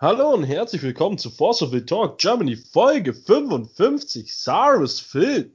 [0.00, 4.32] Hallo und herzlich willkommen zu Force of the Talk Germany Folge 55.
[4.32, 5.50] Cyrus Phil.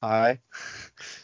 [0.00, 0.38] Hi.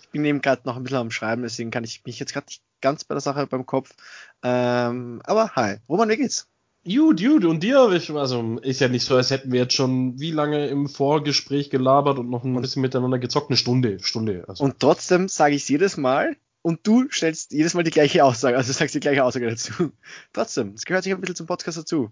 [0.02, 2.46] Ich bin eben gerade noch ein bisschen am Schreiben, deswegen kann ich mich jetzt gerade
[2.46, 3.94] nicht ganz bei der Sache beim Kopf.
[4.42, 5.76] Ähm, aber hi.
[5.88, 6.48] Roman, wie geht's?
[6.84, 7.44] Gut, gut.
[7.44, 7.78] Und dir?
[7.78, 12.18] Also ist ja nicht so, als hätten wir jetzt schon wie lange im Vorgespräch gelabert
[12.18, 13.50] und noch ein bisschen miteinander gezockt.
[13.50, 14.00] Eine Stunde.
[14.00, 14.64] Stunde also.
[14.64, 18.56] Und trotzdem sage ich es jedes Mal und du stellst jedes Mal die gleiche Aussage,
[18.56, 19.92] also sagst die gleiche Aussage dazu.
[20.32, 22.10] trotzdem, es gehört sich ein bisschen zum Podcast dazu.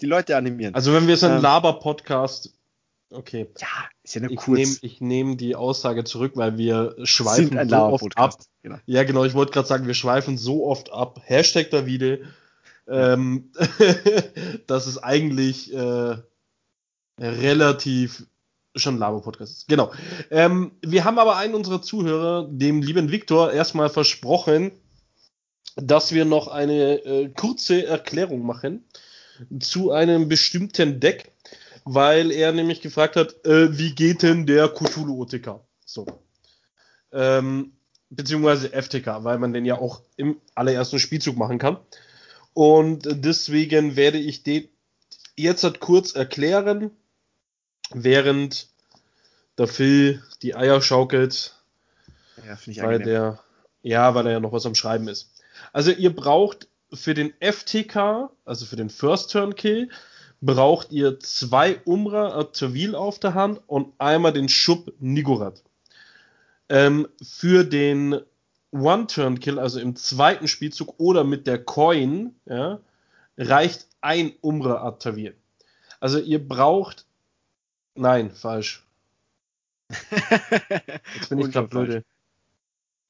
[0.00, 0.74] Die Leute animieren.
[0.74, 2.54] Also wenn wir so einen ähm, Laber-Podcast
[3.10, 3.48] Okay.
[3.58, 3.66] Ja,
[4.02, 4.58] ist ja nur ich kurz.
[4.58, 8.36] Nehm, ich nehme die Aussage zurück, weil wir schweifen so oft ab.
[8.62, 8.76] Genau.
[8.84, 11.20] Ja, genau, ich wollte gerade sagen, wir schweifen so oft ab.
[11.24, 12.20] Hashtag Davide.
[12.86, 13.52] Ähm,
[14.66, 16.16] dass es eigentlich äh,
[17.18, 18.26] relativ
[18.78, 19.68] schon Labo-Podcast ist.
[19.68, 19.92] Genau.
[20.30, 24.72] Ähm, wir haben aber einen unserer Zuhörer, dem lieben Viktor, erstmal versprochen,
[25.76, 28.84] dass wir noch eine äh, kurze Erklärung machen
[29.60, 31.32] zu einem bestimmten Deck,
[31.84, 35.60] weil er nämlich gefragt hat, äh, wie geht denn der Cthulhu OTK?
[35.84, 36.06] So.
[37.12, 37.72] Ähm,
[38.10, 41.78] beziehungsweise FTK, weil man den ja auch im allerersten Spielzug machen kann.
[42.54, 44.68] Und deswegen werde ich den
[45.36, 46.90] jetzt halt kurz erklären,
[47.92, 48.68] während
[49.56, 51.54] der Phil die Eier schaukelt.
[52.46, 53.06] Ja, finde ich weil angenehm.
[53.06, 53.40] der,
[53.82, 55.30] ja, weil er ja noch was am Schreiben ist.
[55.72, 59.90] Also ihr braucht für den FTK, also für den First Turn Kill,
[60.40, 65.62] braucht ihr zwei Umbra Tawil auf der Hand und einmal den Schub Nigorat.
[66.68, 68.20] Ähm, für den
[68.70, 72.80] One-Turn-Kill, also im zweiten Spielzug oder mit der Coin, ja,
[73.36, 75.34] reicht ein Umbra Atavir.
[76.00, 77.06] Also ihr braucht.
[77.98, 78.84] Nein, falsch.
[81.14, 82.04] Jetzt bin ich gerade blöde.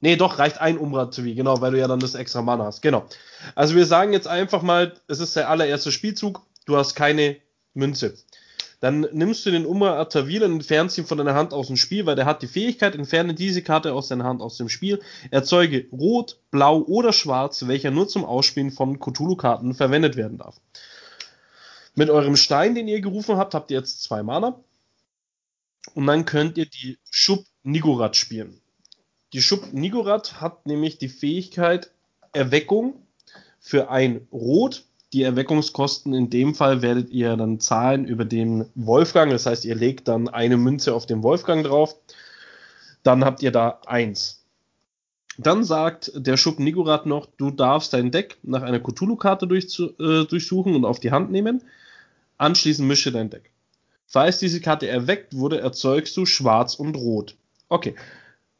[0.00, 2.82] Nee, doch, reicht ein Umbra Atavir, genau, weil du ja dann das extra Mana hast.
[2.82, 3.06] Genau.
[3.54, 7.36] Also wir sagen jetzt einfach mal, es ist der allererste Spielzug, du hast keine
[7.74, 8.14] Münze.
[8.80, 12.06] Dann nimmst du den Umar Atavil und entfernst ihn von deiner Hand aus dem Spiel,
[12.06, 15.00] weil der hat die Fähigkeit, entferne diese Karte aus deiner Hand aus dem Spiel,
[15.32, 20.60] erzeuge Rot, Blau oder Schwarz, welcher nur zum Ausspielen von Cthulhu-Karten verwendet werden darf.
[21.96, 24.60] Mit eurem Stein, den ihr gerufen habt, habt ihr jetzt zwei Mana.
[25.94, 28.60] Und dann könnt ihr die Schub Nigorat spielen.
[29.32, 31.90] Die Schub Nigorat hat nämlich die Fähigkeit
[32.32, 32.94] Erweckung
[33.60, 39.32] für ein Rot die Erweckungskosten in dem Fall werdet ihr dann zahlen über den Wolfgang.
[39.32, 41.96] Das heißt, ihr legt dann eine Münze auf den Wolfgang drauf.
[43.02, 44.44] Dann habt ihr da eins.
[45.38, 50.74] Dann sagt der Schub Nigorat noch, du darfst dein Deck nach einer Cthulhu-Karte äh, durchsuchen
[50.74, 51.62] und auf die Hand nehmen.
[52.36, 53.50] Anschließend mische dein Deck.
[54.10, 57.36] Falls diese Karte erweckt wurde, erzeugst du Schwarz und Rot.
[57.68, 57.94] Okay.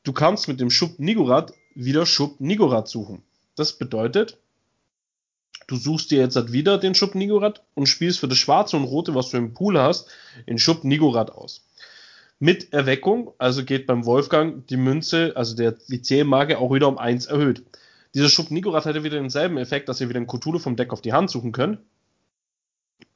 [0.05, 3.23] Du kannst mit dem Schub Nigorat wieder Schub Nigorat suchen.
[3.57, 4.37] Das bedeutet,
[5.67, 8.85] Du suchst dir jetzt halt wieder den Schub Nigorat und spielst für das Schwarze und
[8.85, 10.09] Rote, was du im Pool hast,
[10.47, 11.67] den Schub Nigorat aus.
[12.39, 16.97] Mit Erweckung, also geht beim Wolfgang die Münze, also der, die Zählmarke auch wieder um
[16.97, 17.65] 1 erhöht.
[18.15, 21.03] Dieser Schub Nigorat hätte wieder denselben Effekt, dass ihr wieder einen Cthulhu vom Deck auf
[21.03, 21.81] die Hand suchen könnt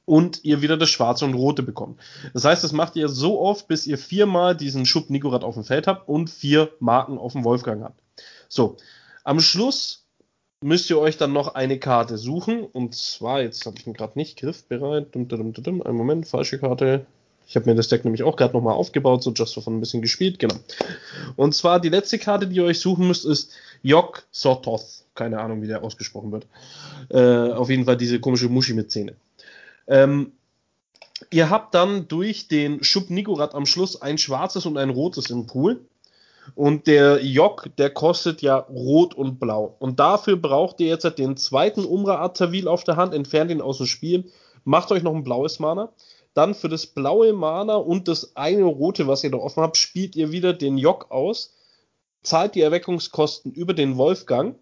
[0.05, 1.99] und ihr wieder das Schwarze und Rote bekommt.
[2.33, 5.63] Das heißt, das macht ihr so oft, bis ihr viermal diesen Schub Nigorat auf dem
[5.63, 7.99] Feld habt und vier Marken auf dem Wolfgang habt.
[8.49, 8.77] So,
[9.23, 10.03] am Schluss
[10.61, 12.63] müsst ihr euch dann noch eine Karte suchen.
[12.63, 15.13] Und zwar, jetzt habe ich ihn gerade nicht griffbereit.
[15.13, 17.05] Dum, dum, dum, Ein Moment, falsche Karte.
[17.47, 20.01] Ich habe mir das Deck nämlich auch gerade nochmal aufgebaut, so just davon ein bisschen
[20.01, 20.55] gespielt, genau.
[21.35, 25.03] Und zwar die letzte Karte, die ihr euch suchen müsst, ist Yok Sortoth.
[25.13, 26.47] Keine Ahnung, wie der ausgesprochen wird.
[27.09, 29.15] Äh, auf jeden Fall diese komische Muschi mit Zähne.
[29.87, 30.33] Ähm,
[31.29, 35.45] ihr habt dann durch den Schub Nigorat am Schluss ein schwarzes und ein rotes im
[35.45, 35.85] Pool.
[36.55, 39.75] Und der Jock, der kostet ja rot und blau.
[39.79, 43.77] Und dafür braucht ihr jetzt den zweiten Umra Atavil auf der Hand, entfernt ihn aus
[43.77, 44.31] dem Spiel,
[44.65, 45.93] macht euch noch ein blaues Mana.
[46.33, 50.15] Dann für das blaue Mana und das eine rote, was ihr da offen habt, spielt
[50.15, 51.53] ihr wieder den Jock aus,
[52.23, 54.57] zahlt die Erweckungskosten über den Wolfgang.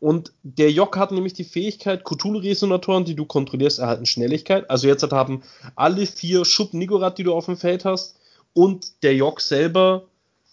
[0.00, 4.68] Und der Jock hat nämlich die Fähigkeit, Cthulhu-Resonatoren, die du kontrollierst, erhalten Schnelligkeit.
[4.70, 5.42] Also jetzt haben
[5.76, 8.16] alle vier Schub Nigorat, die du auf dem Feld hast,
[8.54, 10.08] und der Jock selber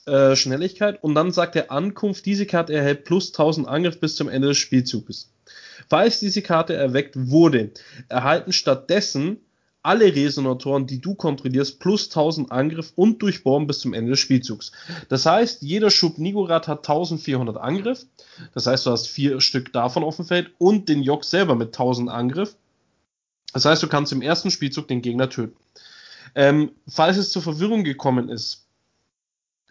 [0.05, 4.29] äh, Schnelligkeit und dann sagt er Ankunft, diese Karte erhält plus 1000 Angriff bis zum
[4.29, 5.31] Ende des Spielzuges.
[5.89, 7.71] Falls diese Karte erweckt wurde,
[8.09, 9.37] erhalten stattdessen
[9.83, 14.71] alle Resonatoren, die du kontrollierst, plus 1000 Angriff und Durchbohren bis zum Ende des Spielzugs.
[15.07, 18.05] Das heißt, jeder Schub Nigorat hat 1400 Angriff.
[18.53, 21.67] Das heißt, du hast vier Stück davon auf dem Feld und den Jock selber mit
[21.69, 22.55] 1000 Angriff.
[23.53, 25.55] Das heißt, du kannst im ersten Spielzug den Gegner töten.
[26.35, 28.67] Ähm, falls es zur Verwirrung gekommen ist,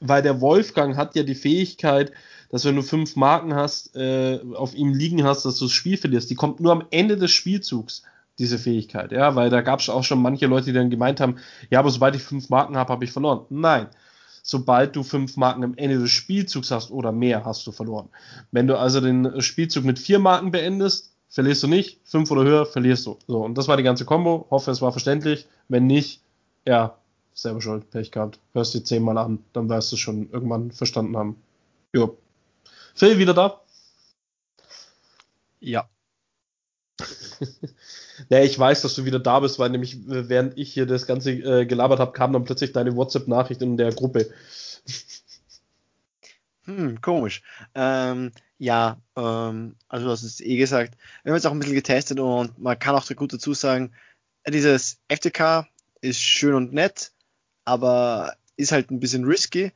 [0.01, 2.13] weil der Wolfgang hat ja die Fähigkeit,
[2.49, 5.97] dass wenn du fünf Marken hast, äh, auf ihm liegen hast, dass du das Spiel
[5.97, 6.31] verlierst.
[6.31, 8.03] Die kommt nur am Ende des Spielzugs,
[8.39, 11.37] diese Fähigkeit, ja, weil da gab es auch schon manche Leute, die dann gemeint haben,
[11.71, 13.47] ja, aber sobald ich fünf Marken habe, habe ich verloren.
[13.49, 13.89] Nein.
[14.43, 18.09] Sobald du fünf Marken am Ende des Spielzugs hast oder mehr, hast du verloren.
[18.53, 22.65] Wenn du also den Spielzug mit vier Marken beendest, verlierst du nicht, fünf oder höher,
[22.65, 23.19] verlierst du.
[23.27, 24.47] So, und das war die ganze Combo.
[24.51, 25.49] Hoffe, es war verständlich.
[25.69, 26.23] Wenn nicht,
[26.65, 26.97] ja,
[27.35, 28.39] selber schuld, Pech gehabt.
[28.53, 31.43] Hörst dir zehnmal an, dann wirst du schon irgendwann verstanden haben.
[31.93, 32.17] Jo.
[32.95, 33.61] Phil, wieder da?
[35.61, 35.89] Ja.
[38.29, 41.33] ja, ich weiß, dass du wieder da bist, weil nämlich während ich hier das Ganze
[41.33, 44.31] äh, gelabert habe, kam dann plötzlich deine WhatsApp-Nachricht in der Gruppe.
[46.65, 47.43] Hm, komisch.
[47.75, 50.97] Ähm, ja, ähm, also du hast es eh gesagt.
[51.23, 53.93] Wir haben jetzt auch ein bisschen getestet und man kann auch gut dazu sagen,
[54.49, 55.67] dieses FTK
[56.01, 57.13] ist schön und nett,
[57.65, 59.73] aber ist halt ein bisschen risky.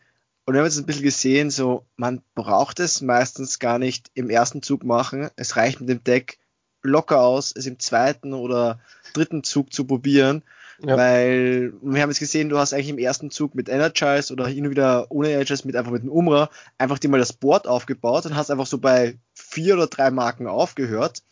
[0.46, 4.30] Und wir haben jetzt ein bisschen gesehen, so man braucht es meistens gar nicht im
[4.30, 5.30] ersten Zug machen.
[5.36, 6.38] Es reicht mit dem Deck
[6.82, 8.80] locker aus, es im zweiten oder
[9.12, 10.42] dritten Zug zu probieren.
[10.82, 10.96] Ja.
[10.96, 14.64] Weil wir haben jetzt gesehen, du hast eigentlich im ersten Zug mit Energize oder hin
[14.64, 16.48] und wieder ohne Energize mit einfach mit dem Umra
[16.78, 20.46] einfach dir mal das Board aufgebaut und hast einfach so bei vier oder drei Marken
[20.46, 21.22] aufgehört.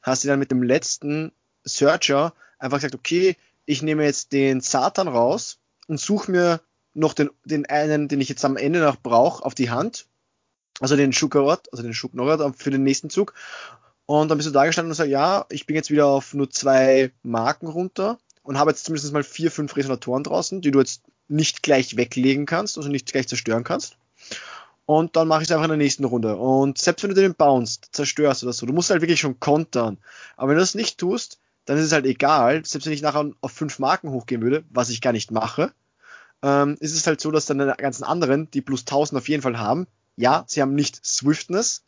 [0.00, 1.32] Hast dir dann mit dem letzten
[1.64, 3.36] Searcher einfach gesagt, okay,
[3.66, 6.60] ich nehme jetzt den Satan raus und suche mir
[6.94, 10.06] noch den, den einen, den ich jetzt am Ende noch brauche, auf die Hand.
[10.80, 13.34] Also den Schukarot, also den Schuknorat für den nächsten Zug.
[14.06, 16.50] Und dann bist du da gestanden und sagst, ja, ich bin jetzt wieder auf nur
[16.50, 21.02] zwei Marken runter und habe jetzt zumindest mal vier, fünf Resonatoren draußen, die du jetzt
[21.28, 23.96] nicht gleich weglegen kannst, also nicht gleich zerstören kannst.
[24.86, 26.36] Und dann mache ich es einfach in der nächsten Runde.
[26.36, 29.96] Und selbst wenn du den bounced, zerstörst oder so, du musst halt wirklich schon kontern.
[30.36, 32.64] Aber wenn du das nicht tust, dann ist es halt egal.
[32.66, 35.72] Selbst wenn ich nachher auf fünf Marken hochgehen würde, was ich gar nicht mache,
[36.42, 39.42] ähm, ist es halt so, dass dann die ganzen anderen, die plus 1000 auf jeden
[39.42, 39.86] Fall haben,
[40.16, 41.82] ja, sie haben nicht Swiftness,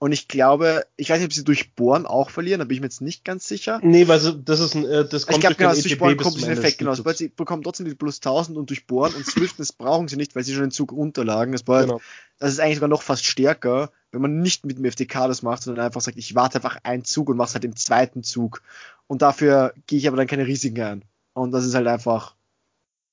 [0.00, 2.80] und ich glaube, ich weiß nicht, ob sie durch Bohren auch verlieren, da bin ich
[2.80, 3.80] mir jetzt nicht ganz sicher.
[3.82, 6.16] Nee, weil so, das ist ein, äh, das kommt ich glaub, genau, durch, durch Bohren
[6.16, 6.94] kommt ein Effekt, genau.
[6.94, 10.36] Sobald sie bekommen trotzdem die plus 1000 und durch Bohren und Swiftness brauchen sie nicht,
[10.36, 11.50] weil sie schon den Zug runterlagen.
[11.50, 12.00] Das, war, genau.
[12.38, 15.64] das ist eigentlich sogar noch fast stärker, wenn man nicht mit dem FTK das macht,
[15.64, 18.62] sondern einfach sagt, ich warte einfach einen Zug und mach's halt im zweiten Zug.
[19.08, 21.04] Und dafür gehe ich aber dann keine Risiken ein.
[21.32, 22.36] Und das ist halt einfach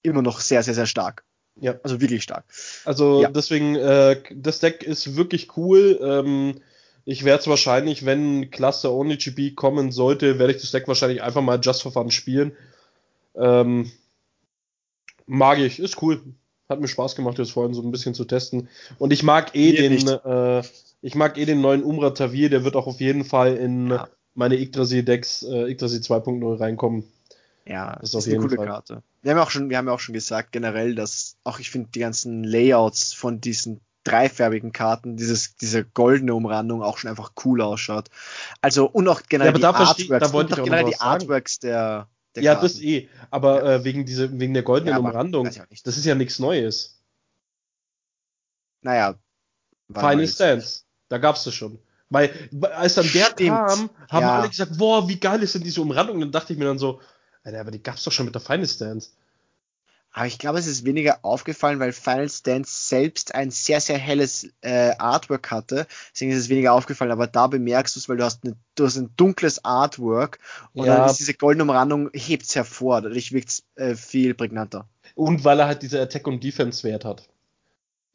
[0.04, 1.24] immer noch sehr, sehr, sehr stark.
[1.60, 1.76] Ja.
[1.84, 2.46] Also wirklich stark.
[2.84, 3.30] Also ja.
[3.30, 6.00] deswegen, äh, das Deck ist wirklich cool.
[6.02, 6.62] Ähm,
[7.06, 11.22] ich werde es wahrscheinlich, wenn Klasse Only GB kommen sollte, werde ich das Deck wahrscheinlich
[11.22, 12.54] einfach mal Just for Fun spielen.
[13.36, 13.92] Ähm,
[15.28, 16.22] mag ich, ist cool.
[16.68, 18.70] Hat mir Spaß gemacht, jetzt vorhin so ein bisschen zu testen.
[18.98, 20.64] Und ich mag eh Hier den, äh,
[21.02, 24.10] ich mag eh den neuen Umra Tavir, der wird auch auf jeden Fall in ja.
[24.34, 27.04] meine Yggdrasil-Decks, äh, Yggdrasil 2.0 reinkommen.
[27.68, 28.66] Ja, das ist, auf eine coole Fall.
[28.66, 29.04] Karte.
[29.22, 31.90] Wir haben, auch schon, wir haben ja auch schon gesagt, generell, dass auch ich finde,
[31.94, 37.62] die ganzen Layouts von diesen dreifärbigen Karten dieses, diese goldene Umrandung auch schon einfach cool
[37.62, 38.10] ausschaut.
[38.62, 42.08] Also und auch generell ja, die Artworks, da wollte ich auch generell die Artworks der,
[42.36, 42.68] der Ja, Karten.
[42.68, 43.10] das eh.
[43.32, 43.76] Aber ja.
[43.76, 45.50] äh, wegen, diese, wegen der goldenen ja, Umrandung,
[45.84, 47.00] das ist ja nichts Neues.
[48.82, 49.16] Naja.
[49.94, 51.80] Final Stance, da gab's das schon.
[52.10, 52.32] Weil,
[52.76, 53.50] als dann der Stimmt.
[53.50, 56.16] kam, haben alle gesagt, boah, wie geil ist denn diese Umrandung?
[56.16, 57.02] Und dann dachte ich mir dann so,
[57.44, 59.10] Alter, aber die gab's doch schon mit der Final Stance.
[60.18, 64.48] Aber ich glaube, es ist weniger aufgefallen, weil Final Stance selbst ein sehr, sehr helles
[64.62, 65.88] äh, Artwork hatte.
[66.14, 67.12] Deswegen ist es weniger aufgefallen.
[67.12, 70.40] Aber da bemerkst du es, weil du hast, eine, du hast ein dunkles Artwork
[70.72, 70.96] und ja.
[70.96, 73.02] dann ist diese goldene Umrandung, hebt es hervor.
[73.02, 74.88] Dadurch wirkt es äh, viel prägnanter.
[75.16, 77.28] Und weil er halt diese Attack- und Defense-Wert hat.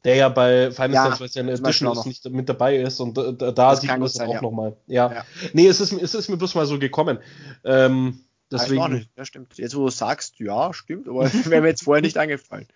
[0.03, 2.77] Der ja bei Final ja, Stance, weil es ja eine Edition ist, nicht mit dabei
[2.77, 2.99] ist.
[2.99, 4.41] Und da, da sieht man es auch ja.
[4.41, 4.75] nochmal.
[4.87, 5.13] Ja.
[5.13, 5.25] ja.
[5.53, 7.19] Nee, es ist, es ist mir bloß mal so gekommen.
[7.63, 8.93] Ähm, Deswegen.
[8.93, 9.09] Nicht.
[9.15, 9.57] Ja, stimmt.
[9.57, 12.67] Jetzt, wo du sagst, ja, stimmt, aber wäre mir jetzt vorher nicht eingefallen.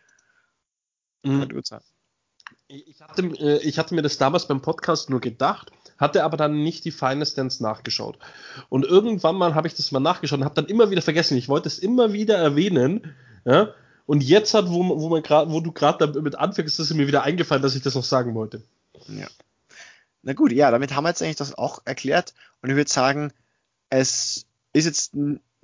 [1.23, 1.61] Mhm.
[2.67, 6.63] Ich hatte, äh, ich hatte mir das damals beim Podcast nur gedacht, hatte aber dann
[6.63, 8.17] nicht die Final Stance nachgeschaut.
[8.69, 11.37] Und irgendwann mal habe ich das mal nachgeschaut und habe dann immer wieder vergessen.
[11.37, 13.15] Ich wollte es immer wieder erwähnen.
[13.45, 13.73] Ja?
[14.05, 17.07] Und jetzt hat, wo, wo, man grad, wo du gerade damit anfängst, ist es mir
[17.07, 18.63] wieder eingefallen, dass ich das noch sagen wollte.
[19.07, 19.27] Ja.
[20.21, 22.33] Na gut, ja, damit haben wir jetzt eigentlich das auch erklärt.
[22.61, 23.31] Und ich würde sagen,
[23.89, 25.13] es ist jetzt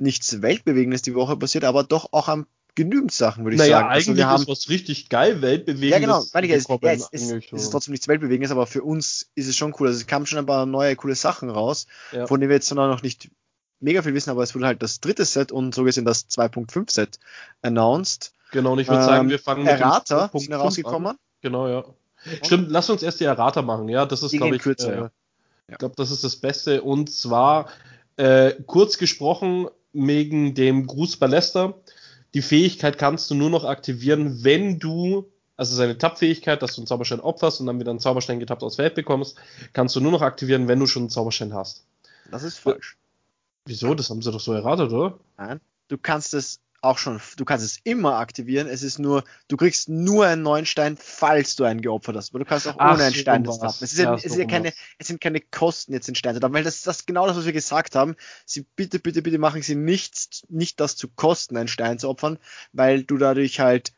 [0.02, 3.88] nichts Weltbewegendes die Woche passiert, aber doch auch am genügend Sachen, würde ich naja, sagen.
[3.88, 5.90] Naja, eigentlich also ist was richtig geil Weltbewegendes.
[5.90, 6.24] Ja, genau.
[6.34, 9.48] Meine ich, es, ja, es, es, es, ist trotzdem nichts Weltbewegendes, aber für uns ist
[9.48, 9.88] es schon cool.
[9.88, 12.28] Also es kamen schon ein paar neue coole Sachen raus, ja.
[12.28, 13.30] von denen wir jetzt noch nicht
[13.80, 16.92] mega viel wissen, aber es wurde halt das dritte Set und so gesehen das 2.5
[16.92, 17.20] Set
[17.62, 18.34] announced.
[18.52, 21.18] Genau, und ich würde ähm, sagen, wir fangen mit Errata dem sind herausgekommen.
[21.42, 21.80] Genau, ja.
[21.80, 22.46] Und?
[22.46, 24.06] Stimmt, lass uns erst die Errata machen, ja.
[24.06, 25.12] Das ist, glaube ich, kürzer, äh, ja.
[25.68, 26.84] ich glaube, das ist das Beste.
[26.84, 27.70] Und zwar,
[28.18, 31.76] äh, kurz gesprochen, wegen dem Gruß bei Leicester.
[32.34, 35.30] Die Fähigkeit kannst du nur noch aktivieren, wenn du
[35.62, 38.78] also seine Tappfähigkeit, dass du einen Zauberstein opferst und dann wieder einen Zauberstein getappt aus
[38.78, 39.38] Feld bekommst,
[39.74, 41.86] kannst du nur noch aktivieren, wenn du schon einen Zauberstein hast.
[42.32, 42.98] Das ist falsch.
[43.66, 43.94] Wieso?
[43.94, 45.20] Das haben sie doch so erratet, oder?
[45.38, 45.60] Nein.
[45.88, 48.68] Du kannst es auch schon, du kannst es immer aktivieren.
[48.68, 52.32] Es ist nur, du kriegst nur einen neuen Stein, falls du einen geopfert hast.
[52.32, 53.78] Aber du kannst auch Ach, ohne einen Stein das tappen.
[53.82, 56.40] Es, ist ja, es, ist ja keine, es sind keine Kosten jetzt in Stein zu
[56.40, 58.16] tappen, weil das ist das genau das, was wir gesagt haben.
[58.46, 62.40] Sie bitte, bitte, bitte machen sie nicht, nicht das zu kosten, einen Stein zu opfern,
[62.74, 63.94] weil du dadurch halt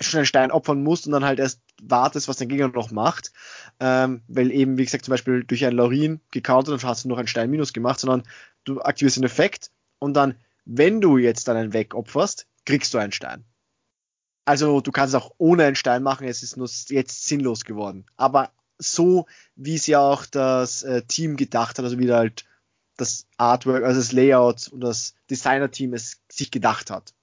[0.00, 3.32] schon einen Stein opfern musst und dann halt erst wartest, was dein Gegner noch macht.
[3.80, 7.18] Ähm, weil eben, wie gesagt, zum Beispiel durch einen Laurin gecountert und hast du noch
[7.18, 8.22] einen Stein minus gemacht, sondern
[8.64, 13.44] du aktivierst den Effekt und dann, wenn du jetzt einen wegopferst, kriegst du einen Stein.
[14.44, 18.06] Also du kannst es auch ohne einen Stein machen, es ist nur jetzt sinnlos geworden.
[18.16, 22.44] Aber so, wie es ja auch das äh, Team gedacht hat, also wie halt
[22.96, 27.14] das Artwork, also das Layout und das Designer-Team es sich gedacht hat.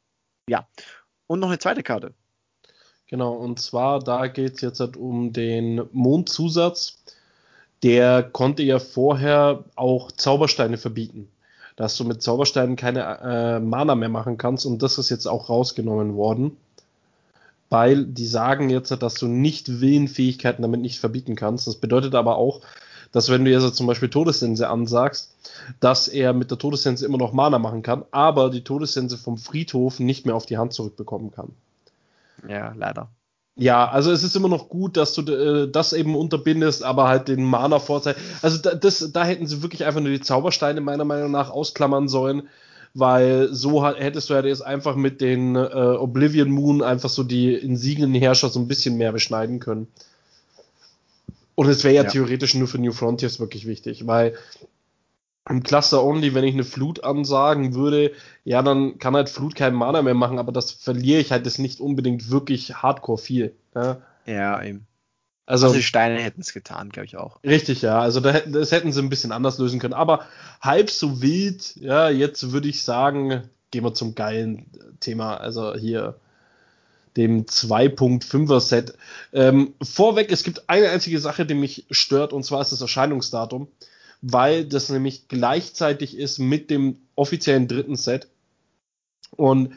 [0.50, 0.68] Ja.
[1.28, 2.14] Und noch eine zweite Karte.
[3.08, 6.98] Genau, und zwar da geht es jetzt halt um den Mondzusatz.
[7.84, 11.30] Der konnte ja vorher auch Zaubersteine verbieten.
[11.78, 15.50] Dass du mit Zaubersteinen keine äh, Mana mehr machen kannst und das ist jetzt auch
[15.50, 16.58] rausgenommen worden.
[17.70, 21.68] Weil die sagen jetzt, dass du nicht Willenfähigkeiten damit nicht verbieten kannst.
[21.68, 22.62] Das bedeutet aber auch,
[23.12, 25.34] dass wenn du jetzt zum Beispiel Todessense ansagst,
[25.80, 30.00] dass er mit der Todessense immer noch Mana machen kann, aber die Todessense vom Friedhof
[30.00, 31.54] nicht mehr auf die Hand zurückbekommen kann.
[32.48, 33.10] Ja, leider.
[33.58, 37.28] Ja, also es ist immer noch gut, dass du äh, das eben unterbindest, aber halt
[37.28, 38.16] den Mana-Vorteil.
[38.44, 42.08] Also da, das, da hätten sie wirklich einfach nur die Zaubersteine meiner Meinung nach ausklammern
[42.08, 42.44] sollen,
[42.94, 47.24] weil so hat, hättest du ja jetzt einfach mit den äh, Oblivion Moon einfach so
[47.24, 49.88] die insignen Herrscher so ein bisschen mehr beschneiden können.
[51.56, 52.10] Und es wäre ja, Ja.
[52.10, 54.36] theoretisch nur für New Frontiers wirklich wichtig, weil
[55.50, 58.12] im Cluster Only, wenn ich eine Flut ansagen würde,
[58.44, 61.60] ja, dann kann halt Flut keinen Mana mehr machen, aber das verliere ich halt jetzt
[61.60, 63.56] nicht unbedingt wirklich hardcore viel.
[63.76, 63.98] Ja?
[64.26, 64.88] Ja, eben.
[65.46, 67.42] Also, Also die Steine hätten es getan, glaube ich auch.
[67.44, 68.00] richtig, ja.
[68.00, 69.94] Also da, das hätten sie ein bisschen anders lösen können.
[69.94, 70.26] Aber
[70.62, 74.66] halb so wild, ja, jetzt würde ich sagen, gehen wir zum geilen
[75.00, 75.38] Thema.
[75.38, 76.20] Also hier
[77.16, 78.94] dem 2.5er Set.
[79.34, 83.70] Ähm, vorweg, es gibt eine einzige Sache, die mich stört, und zwar ist das Erscheinungsdatum,
[84.22, 88.28] weil das nämlich gleichzeitig ist mit dem offiziellen dritten Set.
[89.36, 89.74] Und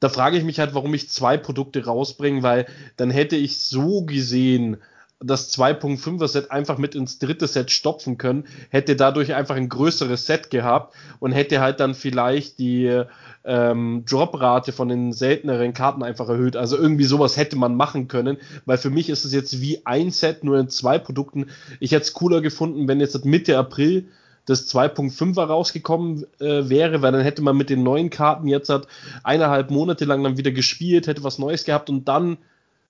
[0.00, 4.02] da frage ich mich halt, warum ich zwei Produkte rausbringe, weil dann hätte ich so
[4.02, 4.78] gesehen
[5.22, 10.26] das 2.5er Set einfach mit ins dritte Set stopfen können, hätte dadurch einfach ein größeres
[10.26, 13.04] Set gehabt und hätte halt dann vielleicht die
[13.44, 16.56] ähm, Droprate von den selteneren Karten einfach erhöht.
[16.56, 20.10] Also irgendwie sowas hätte man machen können, weil für mich ist es jetzt wie ein
[20.10, 21.46] Set, nur in zwei Produkten.
[21.80, 24.06] Ich hätte es cooler gefunden, wenn jetzt Mitte April
[24.46, 28.88] das 2.5er rausgekommen äh, wäre, weil dann hätte man mit den neuen Karten jetzt halt
[29.22, 32.38] eineinhalb Monate lang dann wieder gespielt, hätte was Neues gehabt und dann,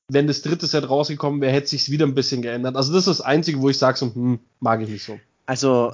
[0.09, 2.77] wenn das dritte Set rausgekommen wäre, hätte sich's wieder ein bisschen geändert.
[2.77, 5.19] Also das ist das Einzige, wo ich sage, so, hm, mag ich nicht so.
[5.47, 5.93] Also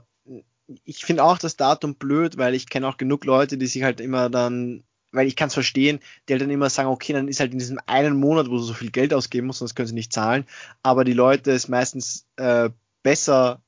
[0.85, 4.01] ich finde auch das Datum blöd, weil ich kenne auch genug Leute, die sich halt
[4.01, 7.41] immer dann, weil ich kann es verstehen, die halt dann immer sagen, okay, dann ist
[7.41, 9.95] halt in diesem einen Monat, wo du so viel Geld ausgeben musst, sonst können sie
[9.95, 10.45] nicht zahlen,
[10.83, 12.71] aber die Leute es meistens äh,
[13.03, 13.63] besser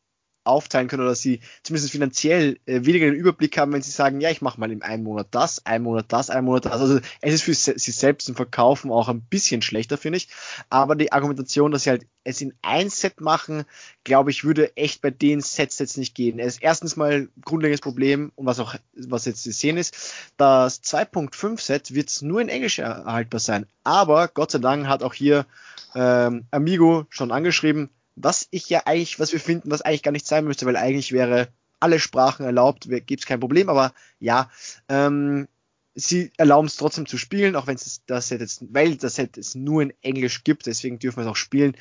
[0.45, 4.31] aufteilen können oder sie zumindest finanziell äh, weniger den Überblick haben, wenn sie sagen, ja,
[4.31, 6.81] ich mache mal im einen Monat das, einen Monat das, einen Monat das.
[6.81, 10.29] Also es ist für sie selbst im Verkaufen auch ein bisschen schlechter, finde ich.
[10.71, 13.65] Aber die Argumentation, dass sie halt es in ein Set machen,
[14.05, 16.39] glaube ich, würde echt bei den Sets jetzt nicht gehen.
[16.39, 20.15] Es ist erstens mal ein grundlegendes Problem und was auch, was jetzt zu sehen ist,
[20.37, 23.67] das 2.5 Set wird nur in Englisch erhaltbar sein.
[23.85, 25.47] Aber Gott sei Dank hat auch hier
[25.95, 27.91] ähm, Amigo schon angeschrieben,
[28.23, 31.13] was ich ja eigentlich, was wir finden, was eigentlich gar nicht sein müsste, weil eigentlich
[31.13, 31.49] wäre
[31.81, 34.51] alle Sprachen erlaubt, gibt es kein Problem, aber ja,
[34.89, 35.49] ähm,
[35.95, 39.39] sie erlauben es trotzdem zu spielen, auch wenn es das Set jetzt, weil das Set
[39.39, 41.77] es nur in Englisch gibt, deswegen dürfen wir es auch spielen,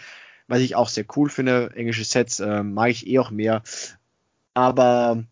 [0.48, 1.72] was ich auch sehr cool finde.
[1.76, 3.62] Englische Sets äh, mag ich eh auch mehr.
[4.54, 5.24] Aber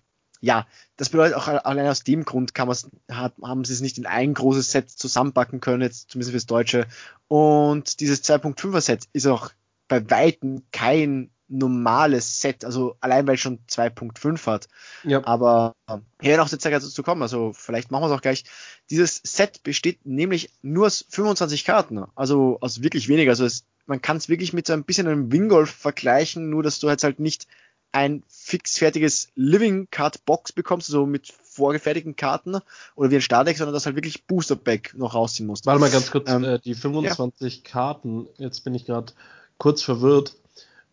[0.42, 3.98] ja, das bedeutet auch allein aus dem Grund kann man's, hat, haben sie es nicht
[3.98, 6.88] in ein großes Set zusammenpacken können, jetzt zumindest fürs Deutsche.
[7.28, 9.52] Und dieses 2.5er Set ist auch
[9.88, 14.68] bei Weitem kein normales Set, also allein weil es schon 2.5 hat.
[15.04, 15.26] Ja.
[15.26, 18.22] Aber äh, hier noch der Zeit dazu zu kommen, also vielleicht machen wir es auch
[18.22, 18.44] gleich.
[18.90, 23.32] Dieses Set besteht nämlich nur aus 25 Karten, also aus wirklich weniger.
[23.32, 26.80] Also es, man kann es wirklich mit so ein bisschen einem Wingolf vergleichen, nur dass
[26.80, 27.48] du jetzt halt nicht
[27.94, 32.58] ein fixfertiges Living Card Box bekommst, so mit vorgefertigten Karten
[32.96, 35.66] oder wie ein Stardeck, sondern dass halt wirklich Booster Pack noch rausziehen musst.
[35.66, 39.14] Warte mal ganz kurz, Ähm, äh, die 25 Karten, jetzt bin ich gerade
[39.58, 40.36] kurz verwirrt.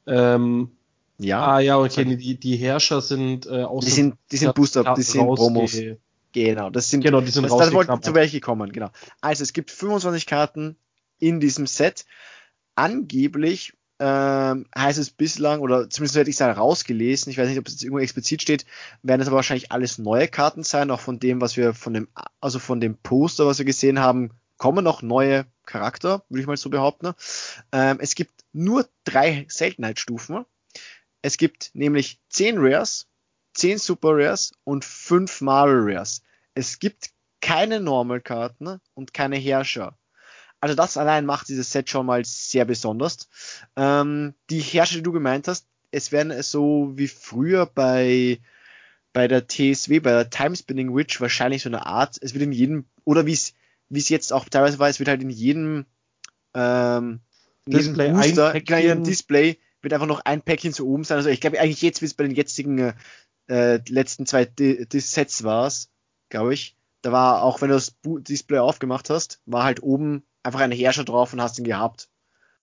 [0.07, 0.71] Ähm,
[1.19, 4.95] Ja, ah ja, okay, die, die Herrscher sind äh, aus die sind, die sind Booster,
[4.97, 5.77] die sind Promos.
[6.33, 8.05] Genau, das sind Genau, die sind das, das wollte rausgekramt.
[8.05, 8.91] zu welche kommen, genau.
[9.21, 10.77] Also es gibt 25 Karten
[11.21, 12.05] in diesem Set.
[12.75, 17.59] angeblich ähm, heißt es bislang, oder zumindest hätte ich es da rausgelesen, ich weiß nicht,
[17.59, 18.67] ob es jetzt irgendwo explizit steht,
[19.03, 22.09] werden es aber wahrscheinlich alles neue Karten sein, auch von dem, was wir von dem,
[22.41, 26.57] also von dem Poster, was wir gesehen haben, kommen noch neue Charakter, würde ich mal
[26.57, 27.13] so behaupten.
[27.71, 30.45] Ähm, es gibt nur drei Seltenheitsstufen.
[31.23, 33.09] Es gibt nämlich zehn Rares,
[33.53, 36.23] zehn Super Rares und fünf Marvel Rares.
[36.55, 39.99] Es gibt keine Normal-Karten und keine Herrscher.
[40.61, 43.29] Also das allein macht dieses Set schon mal sehr besonders.
[43.77, 48.41] Ähm, die Herrscher, die du gemeint hast, es werden so wie früher bei
[49.13, 52.87] bei der TSW, bei der Timespinning Witch wahrscheinlich so eine Art, es wird in jedem,
[53.05, 53.55] oder wie es
[53.89, 55.87] wie es jetzt auch teilweise war, es wird halt in jedem
[56.55, 57.21] ähm,
[57.67, 61.19] Display jedem Booster, in jedem Display wird einfach noch ein Päckchen zu oben sein.
[61.19, 62.95] Also ich glaube eigentlich jetzt, wie es bei den jetzigen
[63.49, 65.71] äh, letzten zwei D Sets war,
[66.29, 70.61] glaube ich, da war auch, wenn du das Display aufgemacht hast, war halt oben einfach
[70.61, 72.09] ein Herrscher drauf und hast ihn gehabt.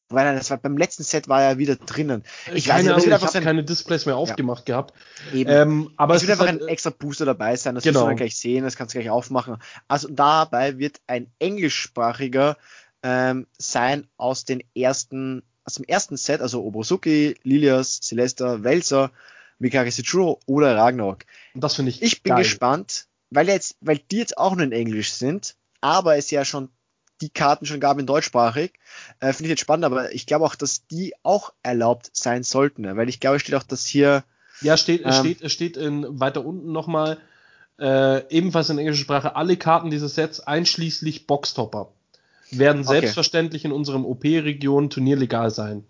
[0.09, 2.23] Weil das war, beim letzten Set war er wieder drinnen.
[2.53, 4.75] Ich keine weiß nicht, ich habe keine Displays mehr aufgemacht ja.
[4.75, 4.93] gehabt.
[5.31, 5.49] Eben.
[5.49, 7.99] Ähm, aber es, es wird einfach halt, ein extra Booster dabei sein, das genau.
[7.99, 9.57] wirst du dann gleich sehen, das kannst du gleich aufmachen.
[9.87, 12.57] Also dabei wird ein englischsprachiger
[13.03, 19.11] ähm, sein aus den ersten, aus dem ersten Set, also Obosuki, Lilias, Celesta, Welser,
[19.59, 21.25] Mikari Sechuro oder Ragnarok.
[21.53, 22.01] Und das finde ich.
[22.01, 22.43] Ich bin geil.
[22.43, 26.69] gespannt, weil jetzt, weil die jetzt auch nur in Englisch sind, aber es ja schon
[27.21, 28.73] die Karten schon gab in deutschsprachig.
[29.19, 32.81] Äh, Finde ich jetzt spannend, aber ich glaube auch, dass die auch erlaubt sein sollten,
[32.81, 32.97] ne?
[32.97, 34.23] weil ich glaube, es steht auch, dass hier.
[34.61, 37.17] Ja, steht, ähm, steht, es steht in, weiter unten nochmal,
[37.79, 41.91] äh, ebenfalls in englischer Sprache, alle Karten dieses Sets, einschließlich Boxtopper,
[42.57, 42.99] werden okay.
[42.99, 45.83] selbstverständlich in unserem OP-Region turnierlegal sein.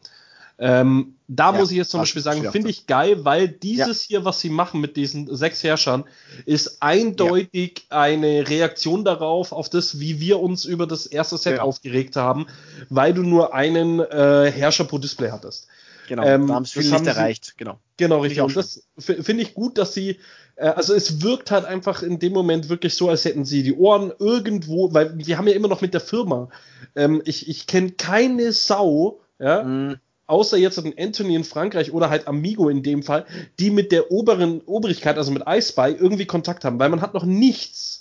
[0.63, 4.07] Ähm, da ja, muss ich jetzt zum Beispiel sagen, finde ich geil, weil dieses ja.
[4.09, 6.03] hier, was sie machen mit diesen sechs Herrschern,
[6.45, 8.01] ist eindeutig ja.
[8.01, 12.45] eine Reaktion darauf, auf das, wie wir uns über das erste Set aufgeregt haben,
[12.89, 15.67] weil du nur einen äh, Herrscher pro Display hattest.
[16.11, 17.57] Genau, ähm, da haben es viel nicht erreicht.
[17.57, 18.41] Genau, genau richtig.
[18.41, 20.19] Und das finde ich gut, dass sie
[20.57, 23.73] äh, also es wirkt halt einfach in dem Moment wirklich so, als hätten sie die
[23.73, 26.49] Ohren irgendwo, weil die haben ja immer noch mit der Firma.
[26.97, 32.09] Ähm, ich ich kenne keine Sau, ja, mm außer jetzt ein Anthony in Frankreich oder
[32.09, 33.25] halt Amigo in dem Fall,
[33.59, 37.25] die mit der oberen Obrigkeit, also mit iSpy, irgendwie Kontakt haben, weil man hat noch
[37.25, 38.00] nichts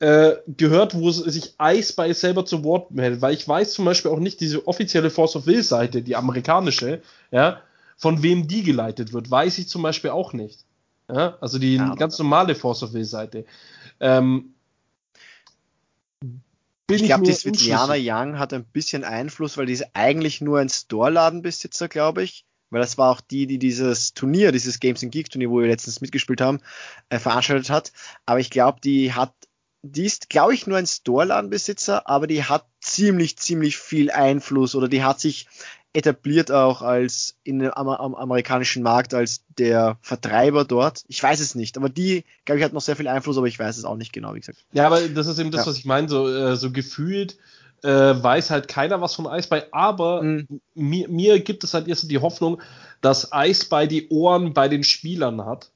[0.00, 4.18] äh, gehört, wo sich iSpy selber zu Wort meldet, weil ich weiß zum Beispiel auch
[4.18, 7.60] nicht diese offizielle Force of Will Seite, die amerikanische, ja,
[7.96, 10.64] von wem die geleitet wird, weiß ich zum Beispiel auch nicht.
[11.08, 13.44] Ja, also die ja, ganz normale Force of Will Seite.
[14.00, 14.54] Ähm,
[16.88, 20.68] ich glaube, die Svetlana Young hat ein bisschen Einfluss, weil die ist eigentlich nur ein
[20.68, 22.44] Store-Ladenbesitzer, glaube ich.
[22.70, 25.66] Weil das war auch die, die dieses Turnier, dieses Games and Geek Turnier, wo wir
[25.66, 26.60] letztens mitgespielt haben,
[27.08, 27.92] äh, veranstaltet hat.
[28.26, 29.34] Aber ich glaube, die hat,
[29.82, 34.88] die ist, glaube ich, nur ein Store-Ladenbesitzer, aber die hat ziemlich, ziemlich viel Einfluss oder
[34.88, 35.46] die hat sich
[35.92, 41.04] etabliert auch als in am, am amerikanischen Markt als der Vertreiber dort.
[41.08, 43.58] Ich weiß es nicht, aber die, glaube ich, hat noch sehr viel Einfluss, aber ich
[43.58, 44.64] weiß es auch nicht genau, wie gesagt.
[44.72, 45.70] Ja, aber das ist eben das, ja.
[45.70, 47.38] was ich meine, so, äh, so gefühlt
[47.82, 50.60] äh, weiß halt keiner was von Eisbei, aber mhm.
[50.74, 52.60] mir, mir gibt es halt jetzt die Hoffnung,
[53.00, 55.70] dass Eisbei die Ohren bei den Spielern hat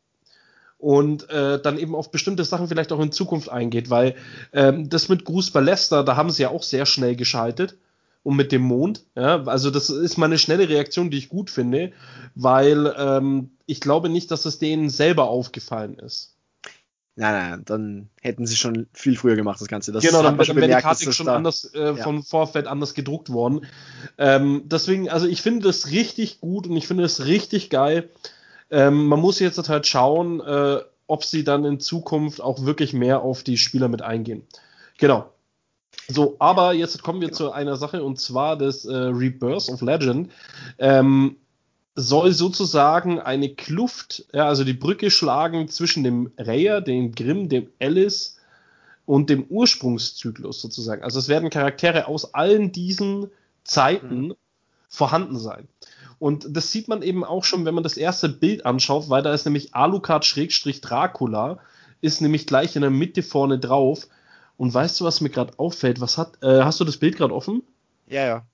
[0.84, 4.16] und äh, dann eben auf bestimmte Sachen vielleicht auch in Zukunft eingeht, weil
[4.52, 7.78] ähm, das mit Gruß Ballester, da haben sie ja auch sehr schnell geschaltet
[8.22, 9.06] und mit dem Mond.
[9.16, 11.92] Ja, also das ist mal eine schnelle Reaktion, die ich gut finde,
[12.34, 16.36] weil ähm, ich glaube nicht, dass es denen selber aufgefallen ist.
[17.16, 19.90] Nein, nein, dann hätten sie schon viel früher gemacht, das Ganze.
[19.90, 21.96] Das genau, dann, dann wäre die Karte schon da, anders äh, ja.
[21.96, 23.64] vom Vorfeld anders gedruckt worden.
[24.18, 28.10] Ähm, deswegen, also ich finde das richtig gut und ich finde es richtig geil.
[28.70, 33.22] Ähm, man muss jetzt halt schauen, äh, ob sie dann in Zukunft auch wirklich mehr
[33.22, 34.46] auf die Spieler mit eingehen.
[34.98, 35.30] Genau.
[36.08, 37.36] So, aber jetzt kommen wir genau.
[37.36, 40.30] zu einer Sache und zwar das äh, Rebirth of Legend.
[40.78, 41.36] Ähm,
[41.96, 47.70] soll sozusagen eine Kluft, ja, also die Brücke schlagen zwischen dem Raya, dem Grimm, dem
[47.80, 48.36] Alice
[49.06, 51.04] und dem Ursprungszyklus sozusagen.
[51.04, 53.30] Also es werden Charaktere aus allen diesen
[53.62, 54.34] Zeiten mhm.
[54.88, 55.68] vorhanden sein.
[56.18, 59.32] Und das sieht man eben auch schon, wenn man das erste Bild anschaut, weil da
[59.32, 61.58] ist nämlich Alucard-Dracula,
[62.00, 64.08] ist nämlich gleich in der Mitte vorne drauf.
[64.56, 66.00] Und weißt du, was mir gerade auffällt?
[66.00, 67.62] Was hat, äh, hast du das Bild gerade offen?
[68.06, 68.46] Ja, ja.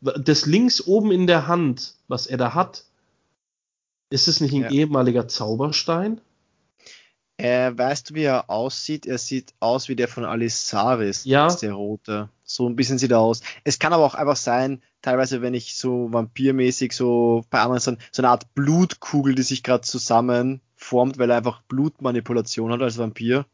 [0.00, 2.84] Das links oben in der Hand, was er da hat,
[4.10, 4.70] ist es nicht ein ja.
[4.70, 6.20] ehemaliger Zauberstein?
[7.38, 9.04] Äh, weißt du, wie er aussieht?
[9.06, 11.54] Er sieht aus wie der von Alisaris, ja.
[11.54, 12.30] der rote.
[12.44, 13.42] So ein bisschen sieht er aus.
[13.64, 17.96] Es kann aber auch einfach sein, teilweise, wenn ich so vampirmäßig so bei anderen so,
[18.12, 22.98] so eine Art Blutkugel, die sich gerade zusammen formt, weil er einfach Blutmanipulation hat als
[22.98, 23.46] Vampir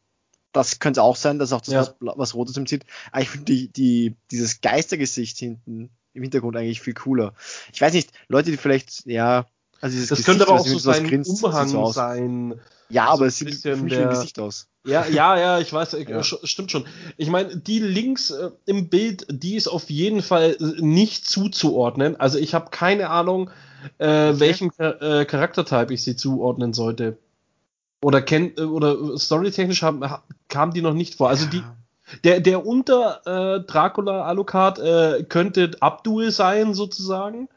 [0.53, 1.95] das könnte auch sein, dass auch das ja.
[1.99, 2.85] was, was Rotes im zieht.
[3.11, 7.33] Aber ich finde die, die, dieses Geistergesicht hinten im Hintergrund eigentlich viel cooler.
[7.73, 9.47] Ich weiß nicht, Leute, die vielleicht, ja,
[9.83, 12.57] also das Gesicht, könnte aber auch so sein grinst, Umhang so sein.
[12.87, 14.67] Ja, aber es sieht für mich wie ein Gesicht aus.
[14.85, 16.23] Ja, ja, ja, ich weiß, ja.
[16.23, 16.85] stimmt schon.
[17.17, 22.17] Ich meine, die Links äh, im Bild, die ist auf jeden Fall nicht zuzuordnen.
[22.17, 23.49] Also ich habe keine Ahnung,
[23.97, 24.39] äh, okay.
[24.39, 27.17] welchem äh, Charaktertype ich sie zuordnen sollte.
[28.01, 30.01] Oder kennt äh, oder storytechnisch haben,
[30.47, 31.27] kam die noch nicht vor.
[31.27, 31.51] Also ja.
[31.51, 31.63] die
[32.23, 37.49] der, der unter äh, Dracula Alucard äh, könnte Abdul sein, sozusagen.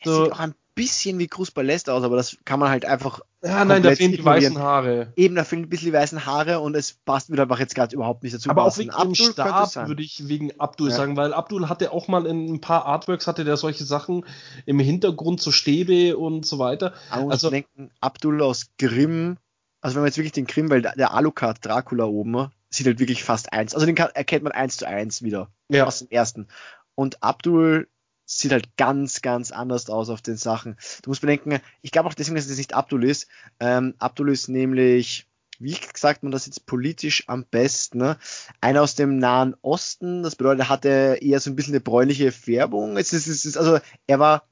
[0.00, 0.24] Es so.
[0.24, 3.20] sieht auch ein bisschen wie Cruz Ballest aus, aber das kann man halt einfach.
[3.42, 5.12] Ja, nein, da fehlen die weißen Haare.
[5.16, 7.94] Eben, da fehlen ein bisschen die weißen Haare und es passt wieder einfach jetzt gerade
[7.94, 8.48] überhaupt nicht dazu.
[8.48, 10.96] Aber auch wegen Abdul Stab würde ich wegen Abdul ja.
[10.96, 14.24] sagen, weil Abdul hatte auch mal in ein paar Artworks hatte der solche Sachen
[14.66, 16.94] im Hintergrund, so Stäbe und so weiter.
[17.10, 19.36] Aber also denken, Abdul aus Grimm,
[19.80, 23.24] also wenn man jetzt wirklich den Grimm, weil der Alucard Dracula oben sieht halt wirklich
[23.24, 23.74] fast eins.
[23.74, 25.86] Also den kann, erkennt man eins zu eins wieder ja.
[25.86, 26.48] aus dem ersten.
[26.94, 27.88] Und Abdul
[28.28, 30.76] sieht halt ganz, ganz anders aus auf den Sachen.
[31.02, 33.26] Du musst bedenken, ich glaube auch deswegen, dass es nicht Abdul ist.
[33.58, 35.26] Ähm, Abdul ist nämlich,
[35.58, 38.18] wie sagt man das jetzt politisch am besten, ne?
[38.60, 40.22] einer aus dem Nahen Osten.
[40.22, 42.98] Das bedeutet, er hatte eher so ein bisschen eine bräunliche Färbung.
[42.98, 44.46] Es ist, es ist, also er war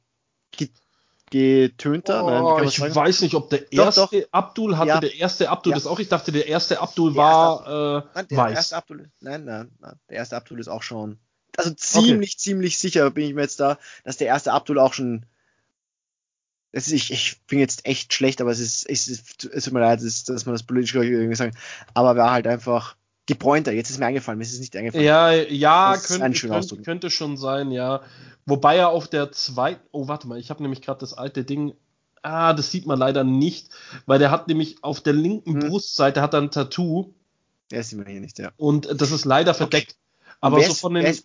[1.30, 2.24] getönter.
[2.24, 4.28] Oh, Nein, ich weiß nicht, ob der erste doch, doch.
[4.30, 5.00] Abdul hatte, ja.
[5.00, 5.76] der erste Abdul ja.
[5.76, 8.56] ist auch, ich dachte, der erste Abdul der war erste, äh, nein, der weiß.
[8.56, 11.18] Erste Abdul, nein, nein, nein, der erste Abdul ist auch schon
[11.56, 12.38] also ziemlich, okay.
[12.38, 15.26] ziemlich sicher bin ich mir jetzt da, dass der erste Abdul auch schon.
[16.72, 19.80] Ist, ich, ich bin jetzt echt schlecht, aber es ist, es, ist, es tut mir
[19.80, 21.56] leid, ist, dass man das politisch irgendwie sagen.
[21.94, 23.72] Aber war halt einfach gebräunter.
[23.72, 25.04] Jetzt ist mir eingefallen, mir ist es nicht eingefallen.
[25.04, 28.02] Ja, ja, könnte, könnte, könnte, schon sein, ja.
[28.46, 29.80] Wobei er auf der zweiten.
[29.90, 31.74] Oh, warte mal, ich habe nämlich gerade das alte Ding.
[32.22, 33.68] Ah, das sieht man leider nicht,
[34.06, 35.68] weil der hat nämlich auf der linken hm.
[35.68, 37.14] Brustseite hat er ein Tattoo.
[37.70, 38.52] Der sieht man hier nicht, ja.
[38.56, 39.92] Und das ist leider verdeckt.
[39.92, 40.05] Okay.
[40.40, 41.18] Aber so von den.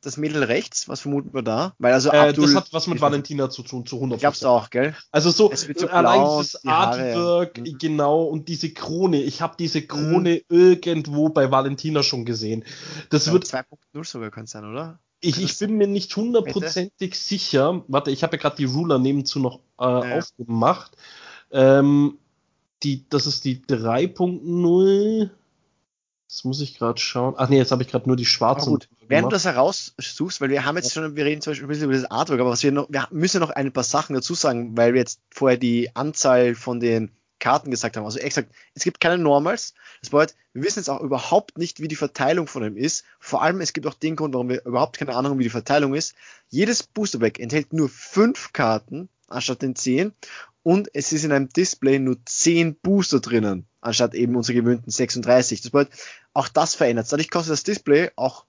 [0.00, 1.74] Das Mädel rechts, was vermuten wir da?
[1.78, 4.18] Weil also äh, das hat was mit Valentina zu tun, zu 100%.
[4.18, 4.94] Glaubst du auch, gell?
[5.10, 7.74] Also so, so allein dieses Artwork, ja.
[7.76, 9.20] genau, und diese Krone.
[9.20, 10.56] Ich habe diese Krone mhm.
[10.56, 12.64] irgendwo bei Valentina schon gesehen.
[13.10, 15.00] Das ja, wird 2.0 sogar könnte sein, oder?
[15.20, 17.82] Ich, ich bin mir nicht hundertprozentig sicher.
[17.88, 20.96] Warte, ich habe ja gerade die Ruler nebenzu noch äh, ja, aufgemacht.
[21.50, 22.18] Ähm,
[22.84, 25.30] die, das ist die 3.0.
[26.28, 27.34] Das muss ich gerade schauen.
[27.38, 28.68] Ach nee, jetzt habe ich gerade nur die schwarze.
[28.68, 31.68] gut, während du das heraussuchst, weil wir haben jetzt schon, wir reden zum Beispiel ein
[31.68, 34.34] bisschen über das Artwork, aber was wir noch, wir müssen noch ein paar Sachen dazu
[34.34, 38.04] sagen, weil wir jetzt vorher die Anzahl von den Karten gesagt haben.
[38.04, 39.72] Also exakt, es gibt keine Normals.
[40.00, 43.04] Das bedeutet, wir wissen jetzt auch überhaupt nicht, wie die Verteilung von dem ist.
[43.20, 45.50] Vor allem, es gibt auch den Grund, warum wir überhaupt keine Ahnung haben, wie die
[45.50, 46.14] Verteilung ist.
[46.48, 50.12] Jedes Boosterback enthält nur fünf Karten anstatt den zehn
[50.62, 55.62] und es ist in einem Display nur 10 Booster drinnen, anstatt eben unsere gewöhnten 36.
[55.62, 55.94] Das bedeutet,
[56.32, 57.10] auch das verändert.
[57.10, 58.44] Dadurch kostet das Display auch,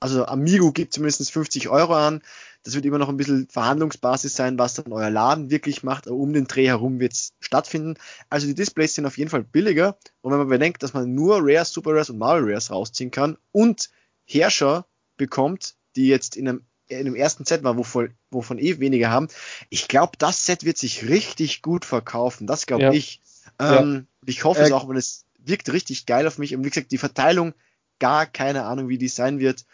[0.00, 2.22] also Amigo gibt zumindest 50 Euro an.
[2.62, 6.06] Das wird immer noch ein bisschen Verhandlungsbasis sein, was dann euer Laden wirklich macht.
[6.06, 7.94] Aber um den Dreh herum wird es stattfinden.
[8.30, 9.98] Also die Displays sind auf jeden Fall billiger.
[10.22, 13.36] Und wenn man bedenkt, dass man nur Rares, Super Rares und Marvel Rares rausziehen kann
[13.52, 13.90] und
[14.26, 19.10] Herrscher bekommt, die jetzt in einem in dem ersten Set war, wovon, wovon eh weniger
[19.10, 19.28] haben.
[19.70, 22.46] Ich glaube, das Set wird sich richtig gut verkaufen.
[22.46, 22.92] Das glaube ja.
[22.92, 23.20] ich.
[23.58, 24.28] Ähm, ja.
[24.28, 26.54] Ich hoffe äh, es auch, weil es wirkt richtig geil auf mich.
[26.54, 27.54] Und wie gesagt, die Verteilung,
[27.98, 29.64] gar keine Ahnung, wie die sein wird.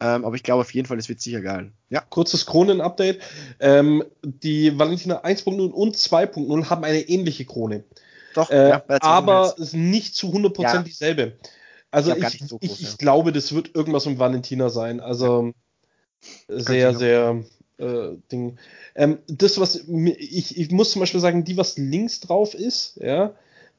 [0.00, 1.72] Ähm, aber ich glaube auf jeden Fall, es wird sicher geil.
[1.88, 2.00] Ja.
[2.00, 3.20] Kurzes Kronen-Update.
[3.60, 7.84] Ähm, die Valentina 1.0 und 2.0 haben eine ähnliche Krone.
[8.34, 10.82] Doch, äh, ja, aber nicht zu 100% ja.
[10.82, 11.38] dieselbe.
[11.90, 15.00] Also ich, ich, so groß, ich, ich glaube, das wird irgendwas mit Valentina sein.
[15.00, 15.52] Also
[16.48, 17.44] sehr, sehr
[17.78, 18.58] äh, Ding.
[18.94, 23.34] Ähm, das, was ich, ich muss zum Beispiel sagen, die, was links drauf ist, ja,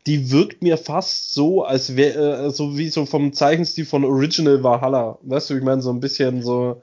[0.05, 4.63] die wirkt mir fast so, als wäre, äh, so wie so vom Zeichenstil von Original
[4.63, 5.17] Valhalla.
[5.21, 6.81] Weißt du, ich meine, so ein bisschen so.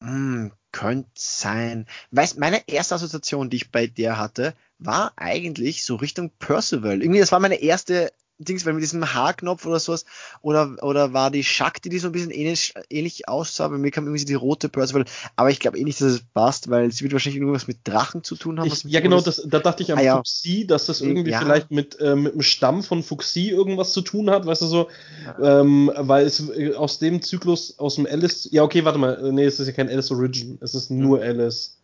[0.00, 1.86] Mm, könnte sein.
[2.10, 7.02] Weißt, meine erste Assoziation, die ich bei der hatte, war eigentlich so Richtung Percival.
[7.02, 8.10] Irgendwie, das war meine erste
[8.44, 10.04] Dings, weil mit diesem H-Knopf oder sowas,
[10.40, 14.06] oder, oder war die Shakti, die so ein bisschen ähnlich, ähnlich aussah, bei mir kam
[14.06, 15.04] irgendwie die rote Percival,
[15.36, 18.22] aber ich glaube eh nicht, dass es passt, weil sie wird wahrscheinlich irgendwas mit Drachen
[18.24, 18.66] zu tun haben.
[18.66, 20.16] Ich, ja, genau, das, da dachte ich an ah, ja.
[20.16, 21.40] Fuxi, dass das irgendwie ja.
[21.40, 24.88] vielleicht mit, äh, mit dem Stamm von Fuxi irgendwas zu tun hat, weißt du so,
[25.24, 25.60] ja.
[25.60, 29.32] ähm, weil es äh, aus dem Zyklus, aus dem Alice, ja, okay, warte mal, äh,
[29.32, 31.24] nee, es ist ja kein Alice Origin, es ist nur mhm.
[31.24, 31.78] Alice.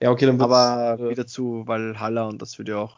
[0.00, 2.96] Ja, okay, dann wird's, Aber äh, wieder zu Valhalla und das wird ja auch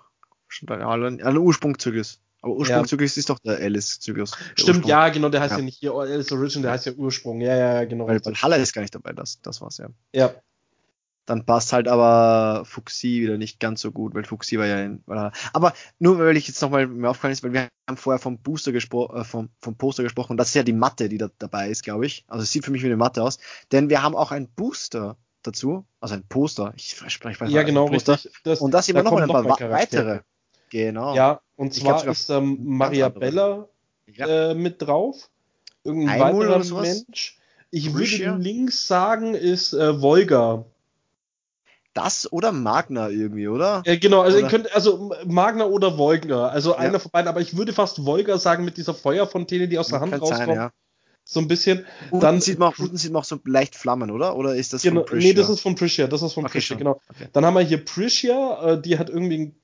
[0.49, 2.21] schon Valhalla, ein Ursprungzyklus.
[2.45, 3.21] Aber Ursprungszyklus ja.
[3.21, 4.33] ist doch der Alice-Zyklus.
[4.55, 4.91] Stimmt, Ursprung.
[4.91, 5.59] ja, genau, der heißt ja.
[5.59, 5.65] ja.
[5.65, 7.41] nicht hier Alice Origin, der heißt ja Ursprung.
[7.41, 8.07] Ja, ja, genau.
[8.07, 9.89] Weil Valhalla ist gar nicht dabei, das, das war's ja.
[10.15, 10.35] Ja.
[11.25, 15.03] Dann passt halt aber Fuxi wieder nicht ganz so gut, weil Fuxi war ja in
[15.07, 15.33] Valhalla.
[15.55, 18.73] Aber nur weil ich jetzt nochmal mir aufgefallen ist, weil wir haben vorher vom Booster
[18.73, 21.71] gesprochen, äh, vom, vom Poster gesprochen, und das ist ja die Matte, die da dabei
[21.71, 22.27] ist, glaube ich.
[22.29, 23.39] Also es sieht für mich wie eine Matte aus.
[23.73, 26.75] Denn wir haben auch ein Booster dazu, also ein Poster.
[26.77, 28.15] Ich spreche Ja, genau, Poster.
[28.15, 28.33] richtig.
[28.45, 30.21] Das, Und da noch ein kommen paar noch mal wa- weitere.
[30.75, 31.15] Genau.
[31.15, 33.09] Ja, und Ich zwar ist ähm, Maria.
[33.09, 33.69] Bella
[34.13, 34.51] Ja.
[34.51, 35.31] äh, mit drauf.
[35.85, 36.81] Irgendein Aimul weiterer?
[36.83, 37.39] Mensch.
[37.71, 38.33] Ich Priscia?
[38.33, 40.65] würde links sagen, ist äh, Volga.
[41.93, 43.83] Das oder Magna irgendwie, oder?
[43.85, 46.79] Äh, genau, also ihr Oder- könnt, also Magna oder Volga, also Ja.
[46.79, 50.01] einer von beiden, aber ich würde fast Volga sagen mit dieser Feuerfontäne, die aus der
[50.01, 50.57] Hand sein, rauskommt.
[50.57, 50.73] ja.
[51.23, 51.87] So ein bisschen.
[52.11, 54.35] Unten, Dann- sieht man, auch- unten sieht man auch so leicht Flammen, oder?
[54.37, 55.29] Oder ist das Genau, von Priscia?
[55.31, 56.79] nee, das ist von Priscia, das ist von Okay, Priscia, schon.
[56.79, 57.01] genau.
[57.09, 57.29] Okay.
[57.33, 59.57] Dann haben wir hier Priscia, äh, die hat irgendwie, ein,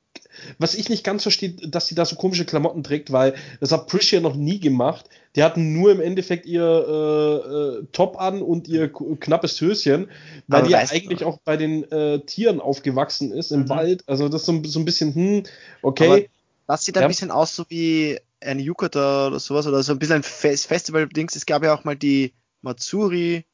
[0.59, 3.87] was ich nicht ganz verstehe, dass sie da so komische Klamotten trägt, weil das hat
[3.89, 5.07] Priscia noch nie gemacht.
[5.37, 10.09] Die hatten nur im Endeffekt ihr äh, äh, Top an und ihr knappes Höschen,
[10.49, 13.61] weil Aber die ja weißt du- eigentlich auch bei den äh, Tieren aufgewachsen ist im
[13.63, 13.69] Mhm.
[13.69, 14.05] Wald.
[14.09, 15.43] Also das ist so, ein- so ein bisschen, hm,
[15.83, 16.29] okay.
[16.67, 17.09] Das sieht ein Ja.
[17.09, 21.37] bisschen aus so wie eine Yukata oder sowas oder so ein bisschen ein Fes Festival-Dings.
[21.37, 23.45] Es gab ja auch mal die Matsuri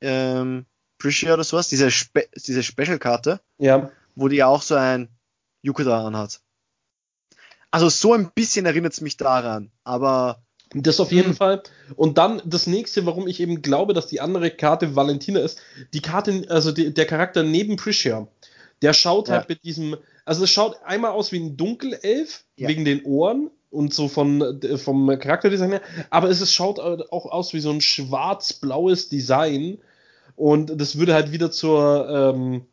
[0.00, 0.66] ähm,
[0.98, 3.90] Priscia oder sowas, diese, Spe diese Special-Karte, ja.
[4.14, 5.08] wo die ja auch so ein
[5.62, 6.40] Yukata anhat.
[7.70, 10.42] Also so ein bisschen erinnert es mich daran, aber
[10.74, 11.34] Das auf jeden.
[11.34, 11.62] Fall.
[11.96, 15.58] Und dann das nächste, warum ich eben glaube, dass die andere Karte Valentina ist.
[15.94, 18.28] Die Karte, also die, der Charakter neben Priscia,
[18.82, 19.36] der schaut Ja.
[19.36, 22.68] halt mit diesem, also es schaut einmal aus wie ein Dunkelelf, Ja.
[22.68, 27.54] wegen den Ohren und so von, vom Charakterdesign her, aber es ist, schaut auch aus
[27.54, 29.78] wie so ein schwarz-blaues Design.
[30.36, 32.66] Und das würde halt wieder zur ähm,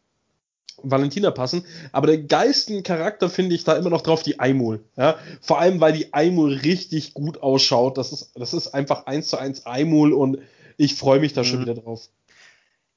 [0.84, 1.64] Valentina passen.
[1.92, 4.84] Aber der geilsten Charakter finde ich da immer noch drauf die Aimul.
[4.98, 5.18] Ja?
[5.42, 7.98] Vor allem, weil die Aimul richtig gut ausschaut.
[7.98, 10.40] Das ist, das ist einfach eins zu eins Aimul und
[10.78, 11.64] ich freue mich da schon Mhm.
[11.64, 12.10] wieder drauf.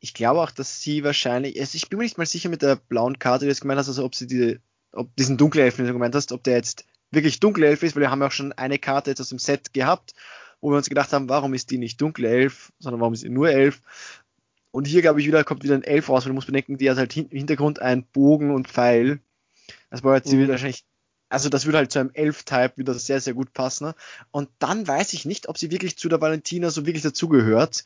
[0.01, 2.75] ich glaube auch, dass sie wahrscheinlich, also ich bin mir nicht mal sicher mit der
[2.77, 4.59] blauen Karte, die du jetzt gemeint hast, also ob sie die,
[4.93, 8.11] ob diesen Dunkelelfen, den du gemeint hast, ob der jetzt wirklich Dunkelelf ist, weil wir
[8.11, 10.15] haben ja auch schon eine Karte jetzt aus dem Set gehabt,
[10.61, 13.51] wo wir uns gedacht haben, warum ist die nicht Dunkelelf, sondern warum ist sie nur
[13.51, 13.81] Elf?
[14.73, 16.91] Und hier, glaube ich, wieder kommt wieder ein Elf raus, weil du musst bedenken, die
[16.91, 19.21] hat halt im Hintergrund einen Bogen und Pfeil.
[19.91, 20.49] Das war jetzt Mhm.
[20.49, 20.85] wahrscheinlich,
[21.29, 23.85] also das würde halt zu einem Elf-Type wieder sehr, sehr gut passen.
[23.85, 23.95] Ne?
[24.31, 27.85] Und dann weiß ich nicht, ob sie wirklich zu der Valentina so wirklich dazugehört.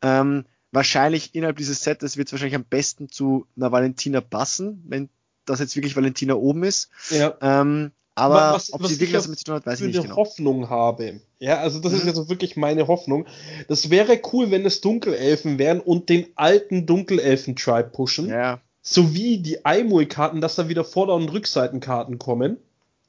[0.00, 5.10] Ähm, wahrscheinlich innerhalb dieses Sets wird es wahrscheinlich am besten zu einer Valentina passen, wenn
[5.44, 6.88] das jetzt wirklich Valentina oben ist.
[7.10, 7.36] Ja.
[7.40, 9.86] Ähm, aber Was- ob was sie ich wirklich was damit zu tun hat, weiß ich
[9.86, 10.16] nicht eine genau.
[10.16, 11.20] Hoffnung habe.
[11.38, 12.08] Ja, also das ist Mhm.
[12.08, 13.26] jetzt so wirklich meine Hoffnung.
[13.68, 18.28] Das wäre cool, wenn es Dunkelelfen wären und den alten Dunkelelfen-Tribe pushen.
[18.28, 18.60] Ja.
[18.82, 22.58] Sowie die Aimul-Karten, dass da wieder Vorder- und Rückseitenkarten kommen.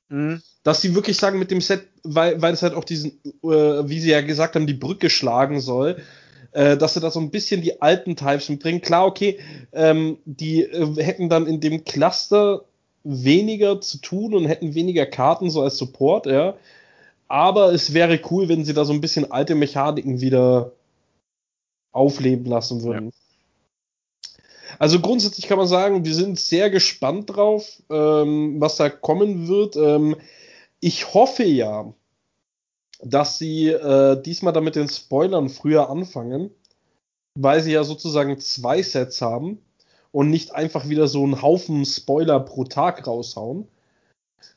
[0.10, 0.42] Mhm.
[0.64, 4.00] dass sie wirklich sagen mit dem Set, weil, weil es halt auch diesen, äh, wie
[4.00, 5.98] sie ja gesagt haben, die Brücke schlagen soll,
[6.52, 8.80] äh, dass sie da so ein bisschen die alten Types mitbringen.
[8.82, 9.40] Klar, okay,
[9.72, 12.64] ähm, die äh, hätten dann in dem Cluster
[13.04, 16.56] weniger zu tun und hätten weniger Karten so als Support, ja.
[17.28, 20.72] Aber es wäre cool, wenn sie da so ein bisschen alte Mechaniken wieder
[21.92, 23.12] aufleben lassen würden.
[24.80, 29.76] Also grundsätzlich kann man sagen, wir sind sehr gespannt drauf, ähm, was da kommen wird.
[29.76, 30.16] Ähm,
[30.80, 31.94] ich hoffe ja,
[33.02, 36.52] dass sie äh, diesmal damit den Spoilern früher anfangen,
[37.36, 39.60] weil sie ja sozusagen zwei Sets haben
[40.14, 43.68] und nicht einfach wieder so einen Haufen Spoiler pro Tag raushauen.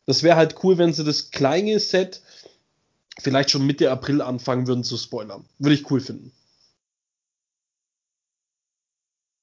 [0.04, 2.22] Das wäre halt cool, wenn sie das kleine Set
[3.18, 5.46] vielleicht schon Mitte April anfangen würden zu spoilern.
[5.58, 6.30] Würde ich cool finden.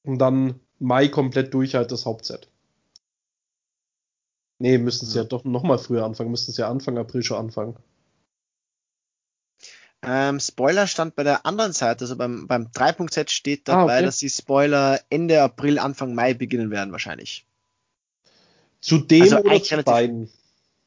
[0.05, 2.47] Und dann Mai komplett durch halt das Hauptset.
[4.59, 5.27] Nee, müssten sie ja, Ja.
[5.27, 6.29] doch noch mal früher anfangen.
[6.29, 7.75] Müssten sie ja Anfang April schon anfangen.
[10.05, 14.05] Ähm, Spoiler stand bei der anderen Seite, also beim, beim 3.set steht Ah, dabei, okay.
[14.05, 17.45] dass die Spoiler Ende April, Anfang Mai beginnen werden wahrscheinlich.
[18.81, 20.29] Zu dem Also oder zu beiden?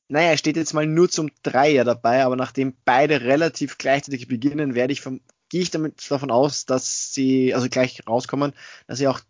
[0.09, 4.74] Naja, es steht jetzt mal nur zum Dreier dabei, aber nachdem beide relativ gleichzeitig beginnen,
[4.74, 8.52] werde ich vom, gehe ich damit davon aus, dass sie, also gleich rauskommen,
[8.87, 9.20] dass sie auch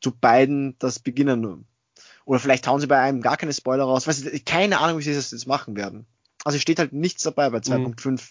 [0.00, 1.66] zu beiden das beginnen.
[2.24, 4.06] Oder vielleicht hauen sie bei einem gar keine Spoiler raus.
[4.06, 6.06] Weiß ich, keine Ahnung, wie sie das jetzt machen werden.
[6.44, 8.30] Also es steht halt nichts dabei bei 2.5,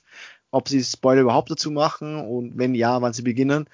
[0.51, 3.67] ob sie Spoiler überhaupt dazu machen und wenn ja, wann sie beginnen.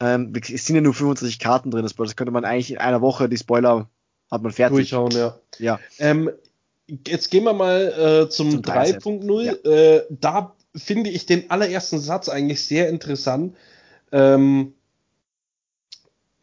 [0.00, 3.28] Ähm, es sind ja nur 25 Karten drin, das könnte man eigentlich in einer Woche,
[3.28, 3.88] die Spoiler
[4.30, 4.90] hat man fertig.
[4.90, 5.38] Durchhauen, ja.
[5.58, 5.80] Ja.
[5.98, 6.30] Ähm,
[7.06, 9.68] jetzt gehen wir mal äh, zum, Zum 3.0.
[9.68, 13.56] Äh, da finde ich den allerersten Satz eigentlich sehr interessant.
[14.10, 14.74] Ähm,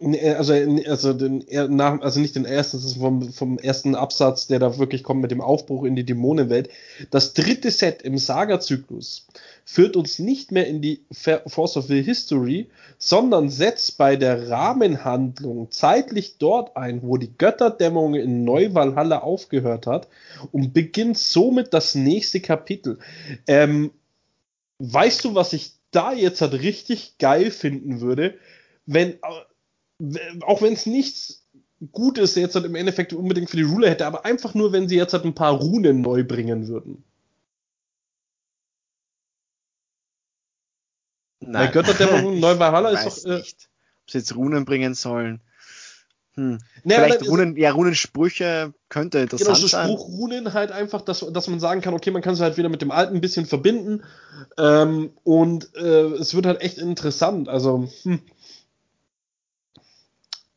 [0.01, 0.53] also,
[0.87, 4.79] also, den, nach, also nicht den ersten, das ist vom, vom ersten Absatz, der da
[4.79, 6.69] wirklich kommt mit dem Aufbruch in die Dämonenwelt.
[7.11, 9.27] Das dritte Set im Saga-Zyklus
[9.63, 15.69] führt uns nicht mehr in die Force of the History, sondern setzt bei der Rahmenhandlung
[15.71, 20.07] zeitlich dort ein, wo die Götterdämmerung in Neu-Valhalla aufgehört hat
[20.51, 22.97] und beginnt somit das nächste Kapitel.
[23.45, 23.91] Ähm,
[24.79, 28.35] weißt du, was ich da jetzt halt richtig geil finden würde,
[28.85, 29.15] wenn,
[30.41, 31.45] auch wenn es nichts
[31.91, 34.97] Gutes jetzt halt im Endeffekt unbedingt für die Ruler hätte, aber einfach nur, wenn sie
[34.97, 37.03] jetzt halt ein paar Runen neu bringen würden.
[41.39, 41.53] Nein.
[41.53, 43.31] Weil Götterdämmerung neu Valhalla ist doch.
[43.31, 43.69] Äh, nicht.
[44.03, 45.41] Ob sie jetzt Runen bringen sollen.
[46.35, 46.59] Hm.
[46.85, 49.87] naja, Vielleicht Runen, ja, Runensprüche könnte Genau, interessant so sein.
[49.87, 52.81] Spruchrunen halt einfach, dass, dass man sagen kann, okay, man kann sie halt wieder mit
[52.81, 54.03] dem Alten ein bisschen verbinden.
[54.57, 57.49] Ähm, und äh, es wird halt echt interessant.
[57.49, 58.21] Also, hm.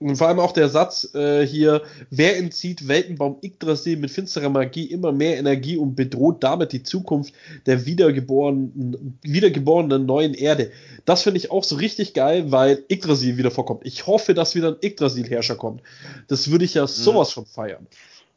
[0.04, 4.84] Und vor allem auch der Satz äh, hier, wer entzieht Weltenbaum Yggdrasil mit finsterer Magie
[4.84, 7.32] immer mehr Energie und bedroht damit die Zukunft
[7.64, 10.72] der wiedergeborenen, wiedergeborenen neuen Erde.
[11.06, 13.86] Das finde ich auch so richtig geil, weil Yggdrasil wieder vorkommt.
[13.86, 15.80] Ich hoffe, dass wieder ein Yggdrasil-Herrscher kommt.
[16.28, 17.86] Das würde ich ja sowas von feiern.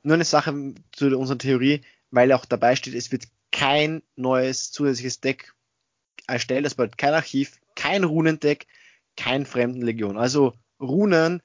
[0.04, 5.20] Nur eine Sache zu unserer Theorie, weil auch dabei steht, es wird kein neues zusätzliches
[5.20, 5.54] Deck
[6.28, 8.68] erstellt, es wird kein Archiv, kein Runendeck,
[9.18, 10.18] kein Fremdenlegion.
[10.18, 11.42] Also Runen,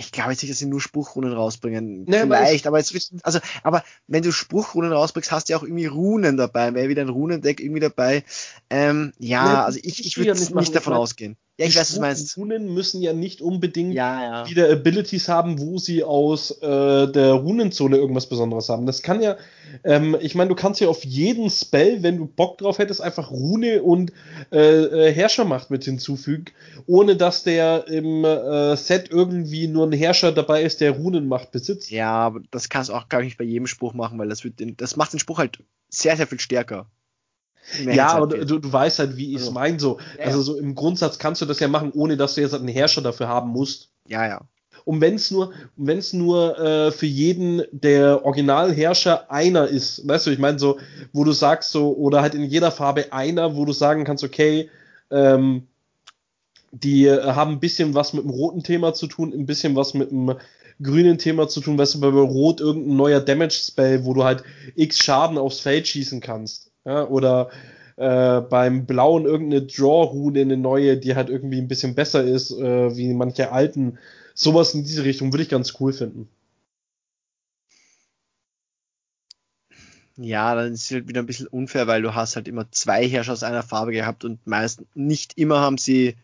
[0.00, 2.04] ich glaube jetzt nicht, dass sie nur Spruchrunen rausbringen.
[2.04, 5.58] Nee, aber Vielleicht, aber es wird, also, aber wenn du Spruchrunen rausbringst, hast du ja
[5.58, 8.24] auch irgendwie Runen dabei, wäre wieder ein Runendeck irgendwie dabei.
[8.70, 11.36] Ähm, ja, Nee, also ich, ich würde nicht nicht, davon Ich mein, ausgehen.
[11.60, 12.36] Ja, ich weiß, was du meinst.
[12.38, 14.48] Runen müssen ja nicht unbedingt Ja, ja.
[14.48, 18.86] wieder Abilities haben, wo sie aus äh, der Runenzone irgendwas Besonderes haben.
[18.86, 19.36] Das kann ja,
[19.84, 23.30] ähm, ich meine, du kannst ja auf jeden Spell, wenn du Bock drauf hättest, einfach
[23.30, 24.10] Rune und
[24.50, 26.46] äh, äh, Herrschermacht mit hinzufügen,
[26.86, 31.90] ohne dass der im äh, Set irgendwie nur ein Herrscher dabei ist, der Runenmacht besitzt.
[31.90, 34.60] Ja, aber das kannst du auch gar nicht bei jedem Spruch machen, weil das wird
[34.60, 35.58] den, das macht den Spruch halt
[35.90, 36.86] sehr, sehr viel stärker.
[37.84, 39.78] Mehr Ja, aber halt du, du, weißt halt, wie ich es Also, meine.
[39.78, 39.98] So.
[40.18, 42.68] ja, Also so im Grundsatz kannst du das ja machen, ohne dass du jetzt einen
[42.68, 43.90] Herrscher dafür haben musst.
[44.06, 44.40] ja, ja.
[44.84, 50.26] Und wenn es nur, wenn es nur äh, für jeden der Originalherrscher einer ist, weißt
[50.26, 50.78] du, ich meine so,
[51.12, 54.70] wo du sagst so, oder halt in jeder Farbe einer, wo du sagen kannst, okay,
[55.10, 55.66] ähm,
[56.72, 59.94] die äh, haben ein bisschen was mit dem roten Thema zu tun, ein bisschen was
[59.94, 60.36] mit dem
[60.82, 64.44] grünen Thema zu tun, weißt du, bei Rot irgendein neuer Damage-Spell, wo du halt
[64.76, 66.69] x Schaden aufs Feld schießen kannst.
[66.84, 67.50] Ja, oder
[67.96, 72.96] äh, beim Blauen irgendeine Draw-Rune, eine neue, die halt irgendwie ein bisschen besser ist, äh,
[72.96, 73.98] wie manche alten.
[74.34, 76.28] Sowas in diese Richtung würde ich ganz cool finden.
[80.16, 83.08] Ja, dann ist es halt wieder ein bisschen unfair, weil du hast halt immer zwei
[83.08, 86.16] Herrscher aus einer Farbe gehabt und meist nicht immer haben sie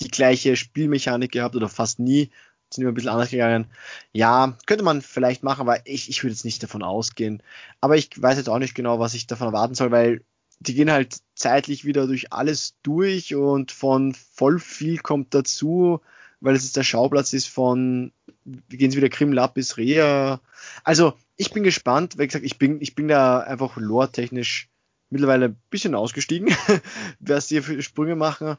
[0.00, 2.30] die gleiche Spielmechanik gehabt oder fast nie.
[2.70, 3.66] Sind immer ein bisschen anders gegangen.
[4.12, 7.42] Ja, könnte man vielleicht machen, aber ich, ich würde jetzt nicht davon ausgehen.
[7.80, 10.22] Aber ich weiß jetzt auch nicht genau, was ich davon erwarten soll, weil
[10.60, 16.00] die gehen halt zeitlich wieder durch alles durch und von voll viel kommt dazu,
[16.40, 18.12] weil es jetzt der Schauplatz ist von,
[18.44, 20.40] wie gehen sie wieder Krim Lapis Rea.
[20.84, 24.68] Also, ich bin gespannt, wie gesagt, ich bin, ich bin da einfach lore-technisch
[25.10, 26.54] mittlerweile ein bisschen ausgestiegen,
[27.20, 28.56] was die für Sprünge machen.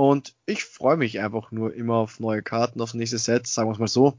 [0.00, 3.68] Und ich freue mich einfach nur immer auf neue Karten, auf das nächste Set, sagen
[3.68, 4.14] wir es mal so.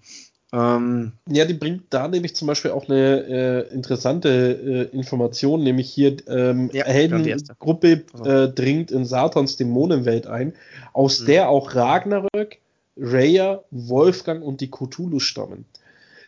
[0.54, 3.24] Ähm, Ja, die bringt da nämlich zum Beispiel auch eine
[3.68, 8.26] äh, interessante äh, Information, nämlich hier ähm, Ja, Heldengruppe Also.
[8.26, 10.54] äh, dringt in Satans Dämonenwelt ein,
[10.94, 11.26] aus Mhm.
[11.26, 12.60] der auch Ragnarök,
[12.98, 15.66] Raya, Wolfgang und die Cthulhu stammen.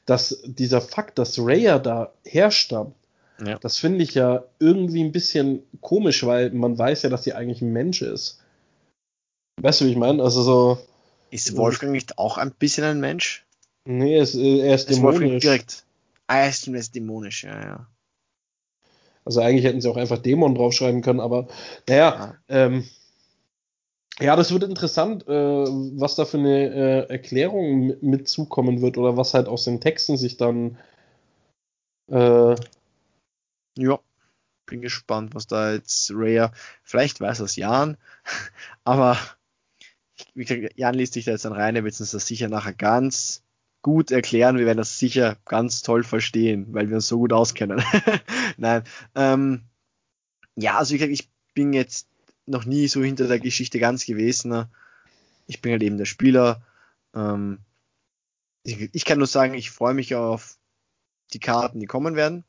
[0.08, 2.96] Dass dieser Fakt, dass Raya da herstammt,
[3.46, 3.60] Ja.
[3.60, 7.62] das finde ich ja irgendwie ein bisschen komisch, weil man weiß ja, dass sie eigentlich
[7.62, 8.40] ein Mensch ist.
[9.62, 10.22] Weißt du, wie ich meine?
[10.24, 10.78] Also so,
[11.32, 13.46] ist Wolfgang nicht auch ein bisschen ein Mensch?
[13.86, 15.44] nee, er ist, äh, er ist Ist Wolfgang dämonisch.
[15.44, 15.86] direkt.
[16.28, 17.88] Ah, er ist, er ist dämonisch, ja, ja.
[19.26, 21.48] Also eigentlich hätten sie auch einfach Dämon draufschreiben können, aber
[21.88, 22.86] naja, ähm,
[24.20, 29.18] ja, das wird interessant, äh, was da für eine äh, Erklärung mit, zukommen wird oder
[29.18, 30.78] was halt aus den Texten sich dann
[32.12, 32.56] äh,
[33.78, 34.00] Ja,
[34.66, 36.52] bin gespannt, was da jetzt Raya,
[36.84, 37.98] vielleicht weiß das Jan,
[38.84, 39.18] aber
[40.36, 42.74] wie gesagt, Jan liest sich da jetzt dann rein, er wird uns das sicher nachher
[42.74, 43.44] ganz
[43.82, 47.84] gut erklären, wir werden das sicher ganz toll verstehen, weil wir uns so gut auskennen.
[48.58, 48.84] Nein,
[49.16, 49.62] ähm,
[50.56, 52.08] ja, also gesagt, ich bin jetzt
[52.46, 54.66] noch nie so hinter der Geschichte ganz gewesen.
[55.48, 56.62] Ich bin halt eben der Spieler.
[57.14, 57.60] Ähm,
[58.64, 60.58] ich, ich kann nur sagen, ich freue mich auf
[61.34, 62.44] die Karten, die kommen werden.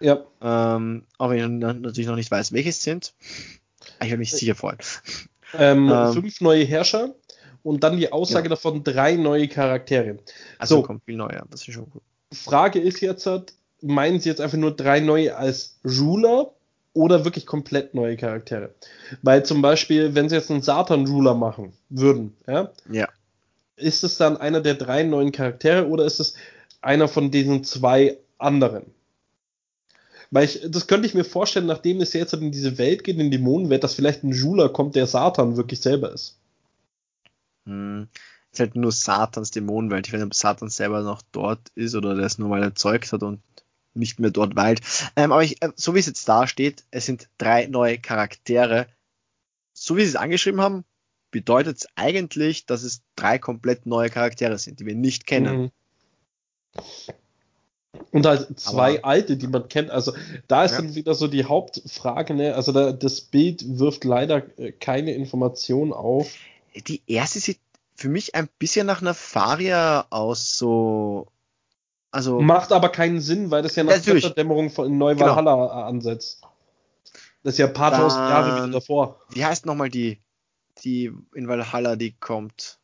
[0.00, 3.14] ja, Ähm, auch wenn ich natürlich noch nicht weiß, welche es sind.
[4.00, 4.78] Ich werde mich sicher freuen.
[5.54, 6.12] ähm, Ähm.
[6.14, 7.14] fünf neue Herrscher
[7.62, 8.50] und dann die Aussage Ja.
[8.50, 10.18] davon drei neue Charaktere.
[10.58, 10.82] Also So.
[10.82, 12.00] kommt viel neuer, das ist schon cool.
[12.32, 16.52] Frage ist jetzt, halt, meinen sie jetzt einfach nur drei neue als Ruler
[16.92, 18.74] oder wirklich komplett neue Charaktere?
[19.22, 23.08] Weil zum Beispiel, wenn sie jetzt einen Satan-Ruler machen würden, ja, Ja.
[23.76, 26.34] ist es dann einer der drei neuen Charaktere oder ist es
[26.80, 28.84] einer von diesen zwei anderen?
[30.30, 33.30] Weil ich, das könnte ich mir vorstellen, nachdem es jetzt in diese Welt geht, in
[33.30, 36.36] die Dämonenwelt, dass vielleicht ein Ruler kommt, der Satan wirklich selber ist.
[37.68, 38.08] Hm.
[38.50, 40.06] ist halt nur Satans Dämonenwelt.
[40.06, 43.12] Ich weiß nicht, ob Satan selber noch dort ist oder der es nur mal erzeugt
[43.12, 43.40] hat und
[43.94, 44.80] nicht mehr dort weilt.
[45.16, 48.86] Ähm, aber ich, äh, so wie es jetzt da steht, es sind drei neue Charaktere.
[49.74, 50.84] So wie sie es angeschrieben haben,
[51.30, 55.60] bedeutet es eigentlich, dass es drei komplett neue Charaktere sind, die wir nicht kennen.
[55.62, 55.70] Mhm.
[58.10, 59.90] Und halt zwei Aber- alte, die man kennt.
[59.90, 60.12] Also
[60.46, 60.78] da ist Ja.
[60.78, 62.54] dann wieder so die Hauptfrage, ne?
[62.54, 66.32] Also da, das Bild wirft leider äh, keine Informationen auf.
[66.74, 67.60] Die erste sieht
[67.94, 71.26] für mich ein bisschen nach einer Faria aus, so.
[72.10, 73.94] Also, Macht aber keinen Sinn, weil das ja nach.
[74.02, 74.14] Genau.
[74.14, 76.42] Götterdämmerung von Neu-Valhalla ansetzt.
[77.42, 79.20] Das ist ja ein paar tausend Jahre wieder davor.
[79.30, 80.18] wie heißt nochmal die,
[80.84, 82.78] die in Valhalla, die kommt?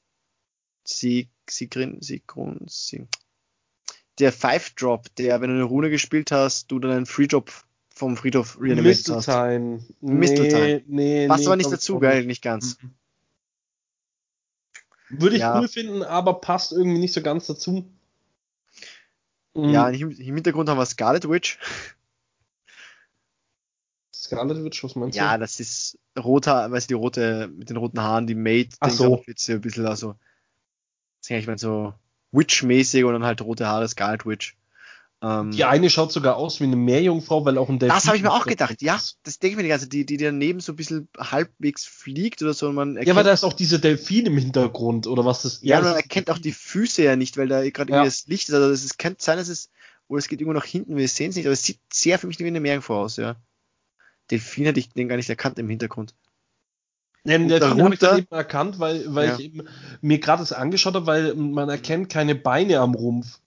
[0.84, 3.08] Sieg, Sigrin, Sigrun, Sig.
[4.18, 7.50] Der Five Drop, der, wenn du eine Rune gespielt hast, du dann einen Free Drop
[7.94, 9.26] vom Friedhof reanimated hast.
[9.26, 9.84] Misteltein.
[10.00, 10.84] Misteltein.
[10.86, 12.26] Nee, Passt nee, aber nicht dazu, gell?
[12.26, 12.78] Nicht ganz.
[12.82, 12.94] Mhm.
[15.08, 15.60] Würde ich Ja.
[15.60, 17.88] cool finden, aber passt irgendwie nicht so ganz dazu.
[19.54, 19.70] Mhm.
[19.70, 21.58] Ja, im, Hintergrund haben wir Scarlet Witch.
[24.14, 25.40] Scarlet Witch, was meinst Ja, du?
[25.40, 29.22] das ist roter, weißt du, die rote, mit den roten Haaren, die Maid, Ach so.
[29.26, 30.16] jetzt ein bisschen, also,
[31.28, 31.94] ich meine, so
[32.32, 34.56] Witch-mäßig und dann halt rote Haare, Scarlet Witch.
[35.26, 37.94] Ähm, Die eine schaut sogar aus wie eine Meerjungfrau, weil auch ein Delfin.
[37.96, 40.04] das habe ich mir auch gedacht, ja, das denke ich mir die ganze Zeit, die,
[40.04, 43.42] die daneben so ein bisschen halbwegs fliegt oder so und man Ja, weil da ist
[43.44, 47.02] auch diese Delfin im Hintergrund, oder was das ja, das man erkennt auch die Füße
[47.02, 47.98] ja nicht, weil da gerade Ja.
[47.98, 48.54] irgendwie das Licht ist.
[48.54, 49.70] Also es ist- könnte sein, dass es,
[50.08, 52.26] oder es geht irgendwo nach hinten, wir sehen es nicht, aber es sieht sehr für
[52.26, 53.36] mich wie eine Meerjungfrau aus, ja.
[54.30, 56.14] Delfin hätte ich den gar nicht erkannt im Hintergrund.
[57.24, 59.34] Ja, den Und Delfin habe ich dann eben erkannt, weil, weil Ja.
[59.38, 59.62] ich eben
[60.02, 63.38] mir gerade das angeschaut habe, weil man erkennt keine Beine am Rumpf.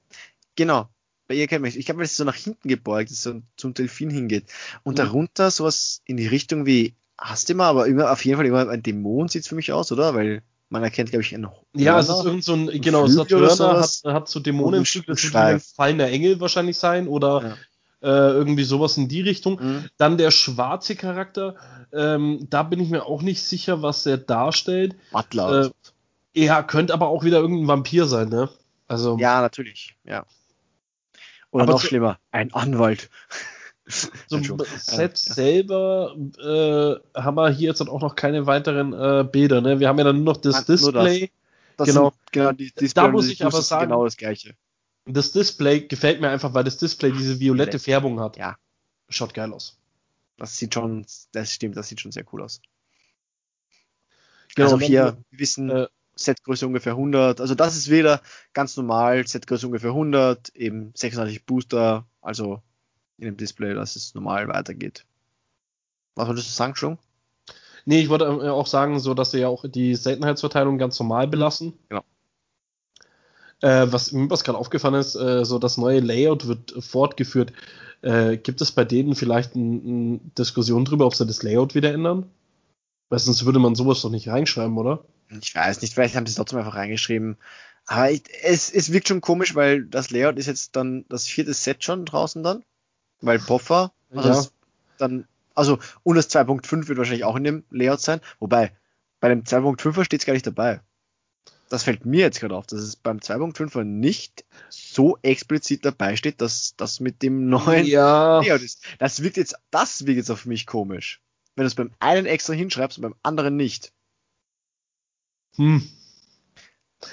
[0.55, 0.89] Genau.
[1.27, 3.73] Bei ihr kennt man Ich glaube, weil es so nach hinten gebeugt ist und zum
[3.73, 4.45] Delfin hingeht.
[4.83, 4.97] Und Mhm.
[4.97, 9.27] darunter sowas in die Richtung wie Astima, aber immer, auf jeden Fall immer ein Dämon
[9.27, 10.13] sieht es für mich aus, oder?
[10.13, 12.25] Weil man erkennt, glaube ich, einen Ja, es ist Hörner.
[12.29, 16.39] irgend so ein, genau, oder Saturner hat, hat so ein das wird ein fallender Engel
[16.39, 17.57] wahrscheinlich sein oder
[18.01, 19.59] äh, irgendwie sowas in die Richtung.
[19.59, 19.89] Mhm.
[19.97, 21.55] Dann der schwarze Charakter,
[21.91, 24.95] ähm, da bin ich mir auch nicht sicher, was er darstellt.
[25.11, 25.59] Butler.
[25.59, 25.71] Äh, so.
[26.35, 28.49] Ja, könnte aber auch wieder irgendein Vampir sein, ne?
[28.87, 30.25] Also, Ja, natürlich, ja.
[31.51, 33.09] Oder Aber noch schlimmer, ein Anwalt.
[33.87, 34.67] zum Entschuldigung.
[34.79, 35.33] Set Ja.
[35.33, 39.79] selber äh, haben wir hier jetzt auch noch keine weiteren äh, Bilder, ne?
[39.79, 41.05] Wir haben ja dann nur noch das Nein, nur das.
[41.05, 41.31] Display.
[41.77, 42.09] Das Genau.
[42.09, 44.55] Sind, genau, die, die Da muss ich aber sagen- Genau das gleiche.
[45.05, 47.81] Das Display gefällt mir einfach, weil das Display diese violette Violett.
[47.81, 48.35] Färbung hat.
[48.35, 48.57] Ja.
[49.09, 49.77] Schaut geil aus.
[50.37, 52.61] Das sieht schon, das stimmt, das sieht schon sehr cool aus.
[54.55, 55.87] Genau, also und dann- hier, wir wissen, äh,
[56.17, 57.41] Setgröße ungefähr 100.
[57.41, 58.21] Also das ist wieder
[58.53, 62.61] ganz normal, Setgröße ungefähr 100, eben 36 Booster, also
[63.17, 65.05] in dem Display, dass es normal weitergeht.
[66.15, 66.97] Was wolltest du sagen, schon?
[67.85, 71.27] Nee, ich wollte äh, auch sagen, so dass sie ja auch die Seltenheitsverteilung ganz normal
[71.27, 71.73] belassen.
[71.89, 72.03] Genau.
[73.61, 77.53] Äh, was mir was gerade aufgefallen ist, äh, so das neue Layout wird fortgeführt.
[78.01, 82.29] Äh, gibt es bei denen vielleicht eine Diskussion drüber, ob sie das Layout wieder ändern?
[83.09, 85.05] Weil sonst würde man sowas doch nicht reinschreiben, oder?
[85.29, 87.37] Ich weiß nicht, vielleicht haben sie es trotzdem einfach reingeschrieben.
[87.85, 91.53] Aber ich, es, es wirkt schon komisch, weil das Layout ist jetzt dann das vierte
[91.53, 92.63] Set schon draußen dann.
[93.21, 94.47] Weil Poffer, also Ja.
[94.97, 98.21] dann, also, und das 2.5 wird wahrscheinlich auch in dem Layout sein.
[98.39, 98.75] Wobei,
[99.19, 100.81] bei dem 2.5er steht es gar nicht dabei.
[101.69, 106.39] Das fällt mir jetzt gerade auf, dass es beim 2.5er nicht so explizit dabei steht,
[106.39, 108.39] dass das mit dem neuen Ja.
[108.39, 108.85] Layout ist.
[108.99, 111.21] Das wirkt jetzt, das wirkt jetzt auf mich komisch.
[111.55, 113.91] Wenn du es beim einen extra hinschreibst und beim anderen nicht.
[115.57, 115.87] Hm.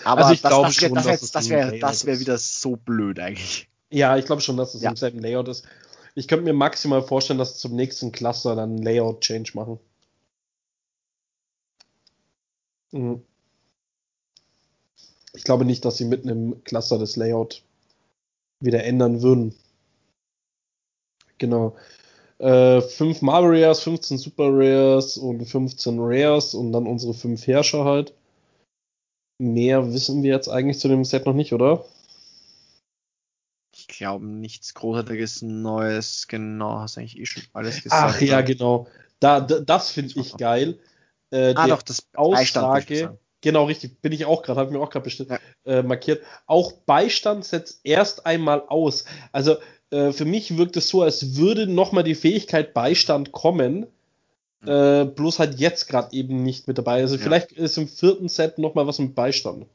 [0.04, 1.72] Aber Also ich das, glaube das wäre schon, das wär, dass es das wär,
[2.06, 3.68] wär wieder so blöd eigentlich.
[3.90, 4.90] Ja, ich glaube schon, dass es Ja.
[4.90, 5.66] im selben Layout ist.
[6.14, 9.78] Ich könnte mir maximal vorstellen, dass sie zum nächsten Cluster dann Layout-Change machen.
[12.92, 13.22] Mhm.
[15.34, 17.62] Ich glaube nicht, dass sie mitten im Cluster das Layout
[18.60, 19.54] wieder ändern würden.
[21.38, 21.76] Genau.
[22.38, 27.84] Äh, 5 Marvel Rares, 15 Super Rares und 15 Rares und dann unsere 5 Herrscher
[27.84, 28.14] halt.
[29.44, 31.84] Mehr wissen wir jetzt eigentlich zu dem Set noch nicht, oder?
[33.76, 36.26] Ich glaube, nichts Großartiges Neues.
[36.28, 38.14] Genau, hast eigentlich eh schon alles gesagt.
[38.16, 38.86] Ach ja, genau.
[39.20, 40.78] Da, da, das finde ich geil.
[41.30, 44.90] Äh, Ah, doch, das Aussage, genau richtig, bin ich auch gerade, habe ich mir auch
[44.90, 45.38] gerade bestimmt Ja.
[45.66, 46.22] äh, markiert.
[46.46, 49.04] Auch Beistand setzt erst einmal aus.
[49.32, 49.56] Also
[49.90, 53.86] äh, für mich wirkt es so, als würde nochmal die Fähigkeit Beistand kommen.
[54.66, 57.00] Äh, bloß halt jetzt gerade eben nicht mit dabei.
[57.00, 57.22] Also Ja.
[57.22, 59.66] vielleicht ist im vierten Set nochmal was mit Beistand.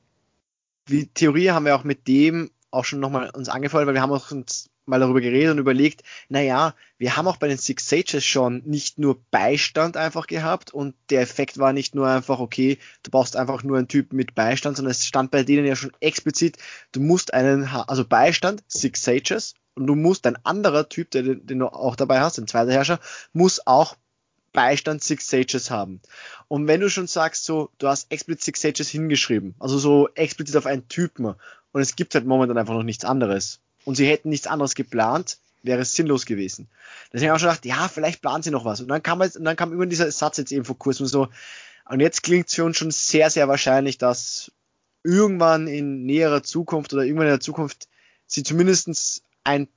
[0.88, 4.12] Die Theorie haben wir auch mit dem auch schon nochmal uns angefallen, weil wir haben
[4.12, 8.64] uns mal darüber geredet und überlegt, naja, wir haben auch bei den Six Sages schon
[8.66, 13.36] nicht nur Beistand einfach gehabt und der Effekt war nicht nur einfach, okay, du brauchst
[13.36, 16.58] einfach nur einen Typen mit Beistand, sondern es stand bei denen ja schon explizit,
[16.92, 21.60] du musst einen, also Beistand, Six Sages, und du musst ein anderer Typ, der, den
[21.60, 23.00] du auch dabei hast, ein zweiter Herrscher,
[23.32, 23.96] muss auch
[24.52, 26.02] Beistand Six Sages haben.
[26.48, 30.56] Und wenn du schon sagst, so, du hast explizit Six Sages hingeschrieben, also so explizit
[30.58, 31.36] auf einen Typen,
[31.72, 35.38] und es gibt halt momentan einfach noch nichts anderes, und sie hätten nichts anderes geplant,
[35.64, 36.68] wäre es sinnlos gewesen.
[37.12, 38.82] Deswegen habe ich auch schon gedacht, ja, vielleicht planen sie noch was.
[38.82, 41.30] Und dann kam, halt, und dann kam immer dieser Satz jetzt eben vor kurzem so,
[41.90, 44.52] und jetzt klingt es für uns schon sehr, sehr wahrscheinlich, dass
[45.04, 47.88] irgendwann in näherer Zukunft oder irgendwann in der Zukunft
[48.28, 49.68] sie zumindest ein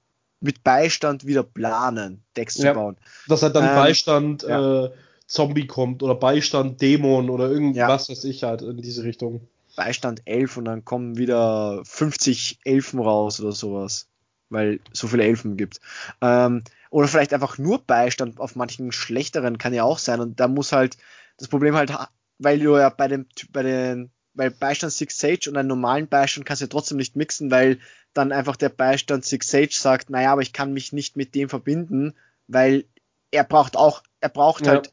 [0.42, 2.96] mit Beistand wieder planen, Decks ja, zu bauen.
[3.28, 4.84] Dass halt dann ähm, Beistand ja.
[4.84, 4.90] äh,
[5.26, 8.12] Zombie kommt oder Beistand Dämon oder irgendwas, ja.
[8.12, 9.46] weiß ich halt in diese Richtung.
[9.76, 14.08] Beistand 11 und dann kommen wieder 50 Elfen raus oder sowas,
[14.50, 15.80] weil so viele Elfen gibt.
[16.20, 20.48] Ähm, oder vielleicht einfach nur Beistand auf manchen schlechteren kann ja auch sein und da
[20.48, 20.98] muss halt
[21.38, 21.92] das Problem halt,
[22.38, 26.46] weil du ja bei dem bei den weil Beistand Six Sage und einen normalen Beistand
[26.46, 27.78] kannst du ja trotzdem nicht mixen, weil
[28.14, 31.48] dann einfach der Beistand Six Sage sagt, naja, aber ich kann mich nicht mit dem
[31.48, 32.14] verbinden,
[32.46, 32.84] weil
[33.30, 34.72] er braucht auch, er braucht ja.
[34.72, 34.92] halt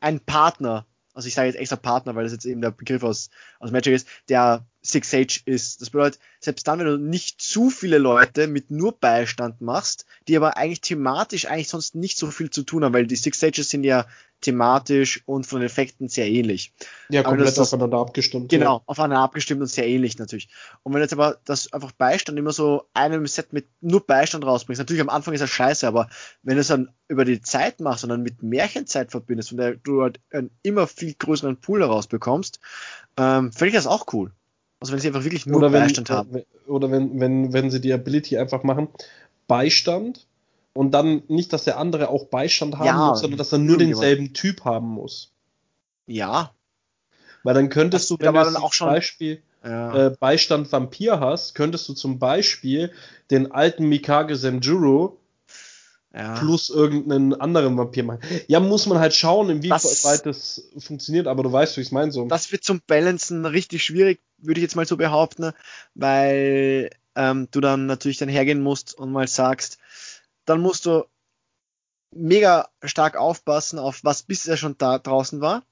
[0.00, 0.86] einen Partner.
[1.12, 3.94] Also ich sage jetzt extra Partner, weil das jetzt eben der Begriff aus, aus Magic
[3.94, 5.80] ist, der Six Sage ist.
[5.80, 10.36] Das bedeutet, selbst dann, wenn du nicht zu viele Leute mit nur Beistand machst, die
[10.36, 13.68] aber eigentlich thematisch eigentlich sonst nicht so viel zu tun haben, weil die Six Sages
[13.68, 14.06] sind ja
[14.40, 16.72] thematisch und von den Effekten sehr ähnlich.
[17.08, 18.48] Ja, komplett das, aufeinander abgestimmt.
[18.48, 18.82] Genau, ja.
[18.86, 20.48] aufeinander abgestimmt und sehr ähnlich natürlich.
[20.82, 24.78] Und wenn jetzt aber das einfach Beistand immer so einem Set mit nur Beistand rausbringst,
[24.78, 26.08] natürlich am Anfang ist das scheiße, aber
[26.42, 29.76] wenn du es dann über die Zeit machst und dann mit Märchenzeit verbindest, von der
[29.76, 32.60] du halt einen immer viel größeren Pool herausbekommst,
[33.16, 34.32] ähm, finde ich das auch cool.
[34.80, 36.42] Also wenn sie einfach wirklich nur oder Beistand wenn, haben.
[36.66, 38.88] Oder wenn, wenn, wenn sie die Ability einfach machen,
[39.46, 40.26] Beistand
[40.72, 43.78] und dann nicht, dass der andere auch Beistand haben ja, muss, sondern dass er nur
[43.78, 45.32] denselben Typ haben muss.
[46.06, 46.52] Ja.
[47.42, 50.06] Weil dann könntest das du, wenn du dann auch schon Beispiel ja.
[50.06, 52.92] äh, Beistand Vampir hast, könntest du zum Beispiel
[53.30, 55.20] den alten Mikage Senjuro
[56.14, 56.38] ja.
[56.38, 58.20] plus irgendeinen anderen Vampir machen.
[58.48, 62.12] Ja, muss man halt schauen, inwieweit das funktioniert, aber du weißt, wie ich es meine.
[62.12, 62.26] So.
[62.26, 65.52] Das wird zum Balancen richtig schwierig, würde ich jetzt mal so behaupten,
[65.94, 69.78] weil ähm, du dann natürlich dann hergehen musst und mal sagst,
[70.50, 71.04] dann musst du
[72.12, 75.62] mega stark aufpassen auf was bisher schon da draußen war.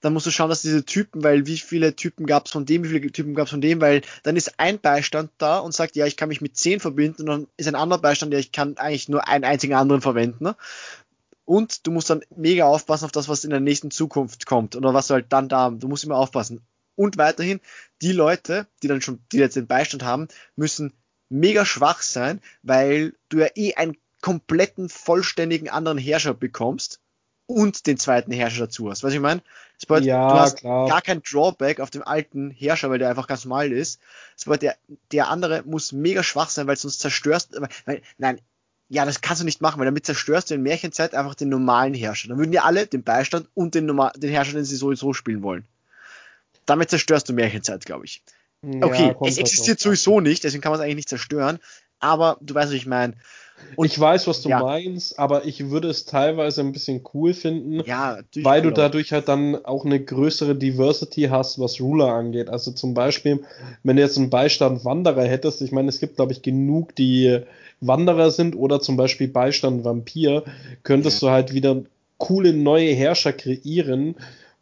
[0.00, 2.82] Dann musst du schauen, dass diese Typen, weil wie viele Typen gab es von dem,
[2.82, 5.94] wie viele Typen gab es von dem, weil dann ist ein Beistand da und sagt,
[5.94, 8.50] ja, ich kann mich mit zehn verbinden und dann ist ein anderer Beistand, ja, ich
[8.50, 10.42] kann eigentlich nur einen einzigen anderen verwenden.
[10.44, 10.56] Ne?
[11.44, 14.94] Und du musst dann mega aufpassen auf das, was in der nächsten Zukunft kommt oder
[14.94, 16.66] was du halt dann da, du musst immer aufpassen.
[16.96, 17.60] Und weiterhin,
[18.02, 20.26] die Leute, die dann schon, die jetzt den Beistand haben,
[20.56, 20.92] müssen
[21.28, 26.98] mega schwach sein, weil du ja eh einen kompletten, vollständigen anderen Herrscher bekommst
[27.44, 29.04] und den zweiten Herrscher dazu hast.
[29.04, 29.42] Was ich meine?
[30.06, 30.88] ja, du hast klar.
[30.88, 34.00] gar kein Drawback auf dem alten Herrscher, weil der einfach ganz normal ist.
[34.42, 34.76] Bedeutet, der,
[35.12, 37.50] der andere muss mega schwach sein, weil sonst zerstörst,
[37.84, 38.40] weil, nein,
[38.88, 41.92] ja, das kannst du nicht machen, weil damit zerstörst du in Märchenzeit einfach den normalen
[41.92, 42.28] Herrscher.
[42.28, 45.42] Dann würden ja alle den Beistand und den, normal, den Herrscher, den sie sowieso spielen
[45.42, 45.66] wollen.
[46.64, 48.22] Damit zerstörst du Märchenzeit, glaube ich.
[48.62, 51.58] Ja, okay, es existiert sowieso nicht, deswegen kann man es eigentlich nicht zerstören.
[51.98, 53.12] Aber du weißt, was ich meine.
[53.76, 54.60] Und ich weiß, was du ja.
[54.60, 59.28] meinst, aber ich würde es teilweise ein bisschen cool finden, ja, weil du dadurch halt
[59.28, 62.48] dann auch eine größere Diversity hast, was Ruler angeht.
[62.48, 63.44] Also zum Beispiel,
[63.82, 67.40] wenn du jetzt einen Beistand Wanderer hättest, ich meine, es gibt, glaube ich, genug, die
[67.80, 70.44] Wanderer sind oder zum Beispiel Beistand Vampir,
[70.82, 71.28] könntest ja.
[71.28, 71.82] du halt wieder
[72.18, 74.14] coole neue Herrscher kreieren,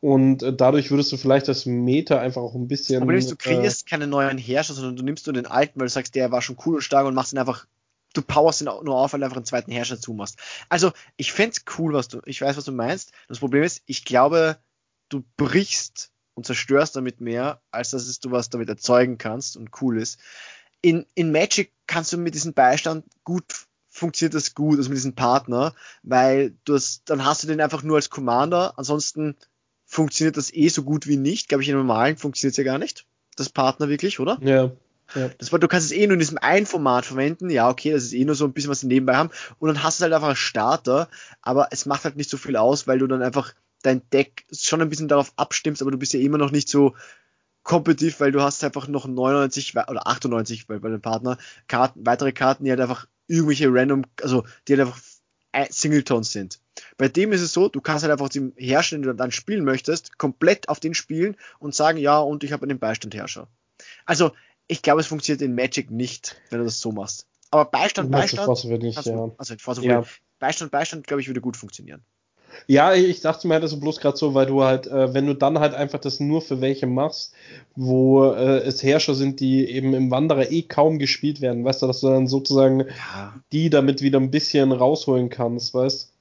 [0.03, 3.01] und äh, dadurch würdest du vielleicht das Meta einfach auch ein bisschen.
[3.01, 5.93] Aber du kreierst äh, keine neuen Herrscher, sondern du nimmst nur den alten, weil du
[5.93, 7.67] sagst, der war schon cool und stark und machst ihn einfach
[8.13, 10.39] du powerst ihn nur auf, weil du einfach einen zweiten Herrscher zumachst.
[10.69, 13.13] Also, ich fände cool, was du, ich weiß, was du meinst.
[13.29, 14.59] Das Problem ist, ich glaube,
[15.09, 19.71] du brichst und zerstörst damit mehr, als dass es du was damit erzeugen kannst und
[19.81, 20.19] cool ist.
[20.81, 23.45] In, in Magic kannst du mit diesem Beistand gut,
[23.89, 27.83] funktioniert das gut, also mit diesem Partner, weil du hast, dann hast du den einfach
[27.83, 29.37] nur als Commander, ansonsten
[29.85, 31.49] funktioniert das eh so gut wie nicht.
[31.49, 33.07] Glaube ich, in normalen funktioniert es ja gar nicht.
[33.37, 34.39] Das Partner wirklich, oder?
[34.43, 34.73] Ja.
[35.15, 35.31] Ja.
[35.39, 37.51] Das war, du kannst es eh nur in diesem einen Format verwenden.
[37.51, 39.31] Ja, okay, das ist eh nur so ein bisschen, was sie nebenbei haben.
[39.59, 41.09] Und dann hast du halt einfach einen Starter,
[41.41, 44.81] aber es macht halt nicht so viel aus, weil du dann einfach dein Deck schon
[44.81, 46.95] ein bisschen darauf abstimmst, aber du bist ja immer noch nicht so
[47.63, 51.39] kompetitiv, weil du hast einfach noch 99 oder 98 bei, bei dem Partner
[51.69, 55.01] Karten, weitere Karten, die halt einfach irgendwelche random, also die halt einfach
[55.71, 56.61] Singletons sind.
[56.97, 59.65] Bei dem ist es so, du kannst halt einfach den Herrscher, den du dann spielen
[59.65, 63.49] möchtest, komplett auf den spielen und sagen, ja, und ich habe einen Beistandherrscher.
[64.07, 64.33] Also
[64.73, 67.27] ich glaube, es funktioniert in Magic nicht, wenn du das so machst.
[67.51, 68.49] Aber Beistand, Beistand.
[68.83, 69.31] Nicht, ja.
[69.37, 70.03] Also, ja.
[70.39, 72.03] Beistand, Beistand, glaube ich, würde gut funktionieren.
[72.67, 75.35] Ja, ich dachte mir halt so bloß gerade so, weil du halt, äh, wenn du
[75.35, 77.35] dann halt einfach das nur für welche machst,
[77.77, 81.87] wo äh, es Herrscher sind, die eben im Wanderer eh kaum gespielt werden, weißt du,
[81.87, 83.35] dass du dann sozusagen ja.
[83.53, 86.13] die damit wieder ein bisschen rausholen kannst, weißt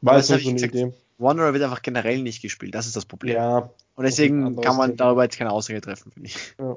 [0.00, 0.92] War es so eine gesagt, Idee.
[1.18, 3.36] Wanderer wird einfach generell nicht gespielt, das ist das Problem.
[3.36, 3.70] Ja.
[3.96, 6.36] Und deswegen kann man darüber jetzt keine Aussage treffen, finde ich.
[6.58, 6.76] Ja.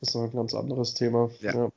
[0.00, 1.30] Das ist noch ein ganz anderes Thema.
[1.40, 1.54] Ja.
[1.54, 1.70] ja.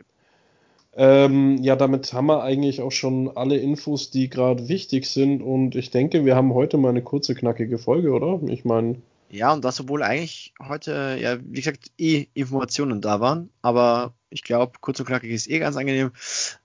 [0.93, 5.41] Ähm, ja, damit haben wir eigentlich auch schon alle Infos, die gerade wichtig sind.
[5.41, 8.41] Und ich denke, wir haben heute mal eine kurze, knackige Folge, oder?
[8.51, 9.01] Ich meine.
[9.29, 13.51] Ja, und das, obwohl eigentlich heute, ja, wie gesagt, eh Informationen da waren.
[13.61, 16.11] Aber ich glaube, kurz und knackig ist eh ganz angenehm.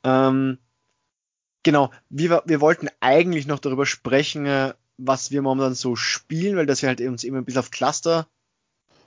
[0.03, 0.59] Ähm,
[1.63, 6.67] genau, wir, wir wollten eigentlich noch darüber sprechen, äh, was wir momentan so spielen, weil
[6.67, 8.27] das wir halt uns immer ein bisschen auf Cluster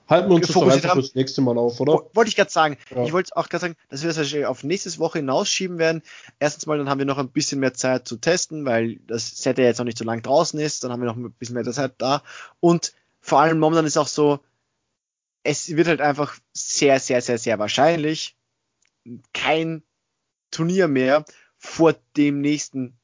[0.08, 2.08] Halten wir uns das einfach fürs nächste Mal auf, oder?
[2.14, 2.78] Wollte ich gerade sagen.
[2.90, 3.04] Ja.
[3.04, 6.02] Ich wollte auch gerade sagen, dass wir das wahrscheinlich auf nächste Woche hinausschieben werden.
[6.38, 9.58] Erstens mal, dann haben wir noch ein bisschen mehr Zeit zu testen, weil das Set
[9.58, 10.82] ja jetzt noch nicht so lang draußen ist.
[10.82, 12.22] Dann haben wir noch ein bisschen mehr Zeit da.
[12.60, 14.40] Und vor allem momentan ist auch so,
[15.42, 18.34] es wird halt einfach sehr, sehr, sehr, sehr wahrscheinlich
[19.34, 19.82] kein
[20.50, 21.24] Turnier mehr
[21.58, 22.98] vor dem nächsten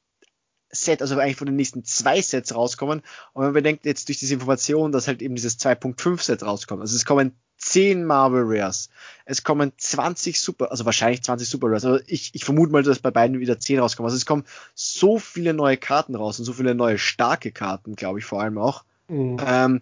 [0.74, 3.00] Set, also eigentlich von den nächsten zwei Sets rauskommen.
[3.32, 6.80] Und wenn man bedenkt jetzt durch diese Information, dass halt eben dieses 2.5 Set rauskommt,
[6.80, 8.90] also es kommen 10 Marvel Rares,
[9.24, 12.98] es kommen 20 Super, also wahrscheinlich 20 Super Rares, also ich, ich vermute mal, dass
[12.98, 14.06] bei beiden wieder 10 rauskommen.
[14.06, 14.44] Also es kommen
[14.74, 18.58] so viele neue Karten raus und so viele neue starke Karten, glaube ich vor allem
[18.58, 19.38] auch, mhm.
[19.44, 19.80] ähm,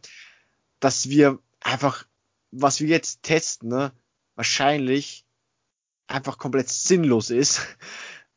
[0.80, 2.04] dass wir einfach,
[2.50, 3.92] was wir jetzt testen, ne,
[4.34, 5.24] wahrscheinlich
[6.06, 7.62] einfach komplett sinnlos ist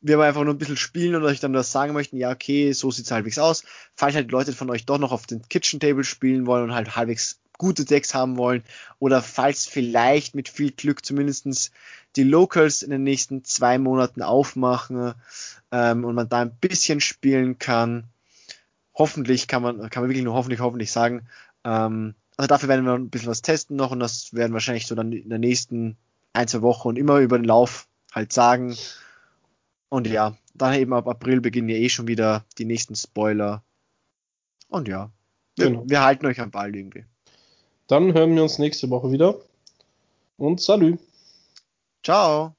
[0.06, 2.90] wir einfach nur ein bisschen spielen und euch dann das sagen möchten, ja, okay, so
[2.90, 3.64] sieht's halbwegs aus.
[3.94, 6.96] Falls halt Leute von euch doch noch auf den Kitchen Table spielen wollen und halt
[6.96, 8.62] halbwegs gute Decks haben wollen
[8.98, 11.70] oder falls vielleicht mit viel Glück zumindestens
[12.16, 15.14] die Locals in den nächsten zwei Monaten aufmachen
[15.70, 18.04] ähm, und man da ein bisschen spielen kann.
[18.94, 21.26] Hoffentlich kann man, kann man wirklich nur hoffentlich, hoffentlich sagen.
[21.64, 24.94] Ähm, also dafür werden wir ein bisschen was testen noch und das werden wahrscheinlich so
[24.94, 25.96] dann in der nächsten
[26.32, 28.76] ein, zwei Wochen und immer über den Lauf halt sagen.
[29.88, 33.62] Und ja, dann eben ab April beginnen ja eh schon wieder die nächsten Spoiler.
[34.68, 35.10] Und ja,
[35.56, 35.84] wir, genau.
[35.86, 37.04] wir halten euch am Ball irgendwie.
[37.86, 39.36] Dann hören wir uns nächste Woche wieder.
[40.36, 40.98] Und salü.
[42.02, 42.54] Ciao.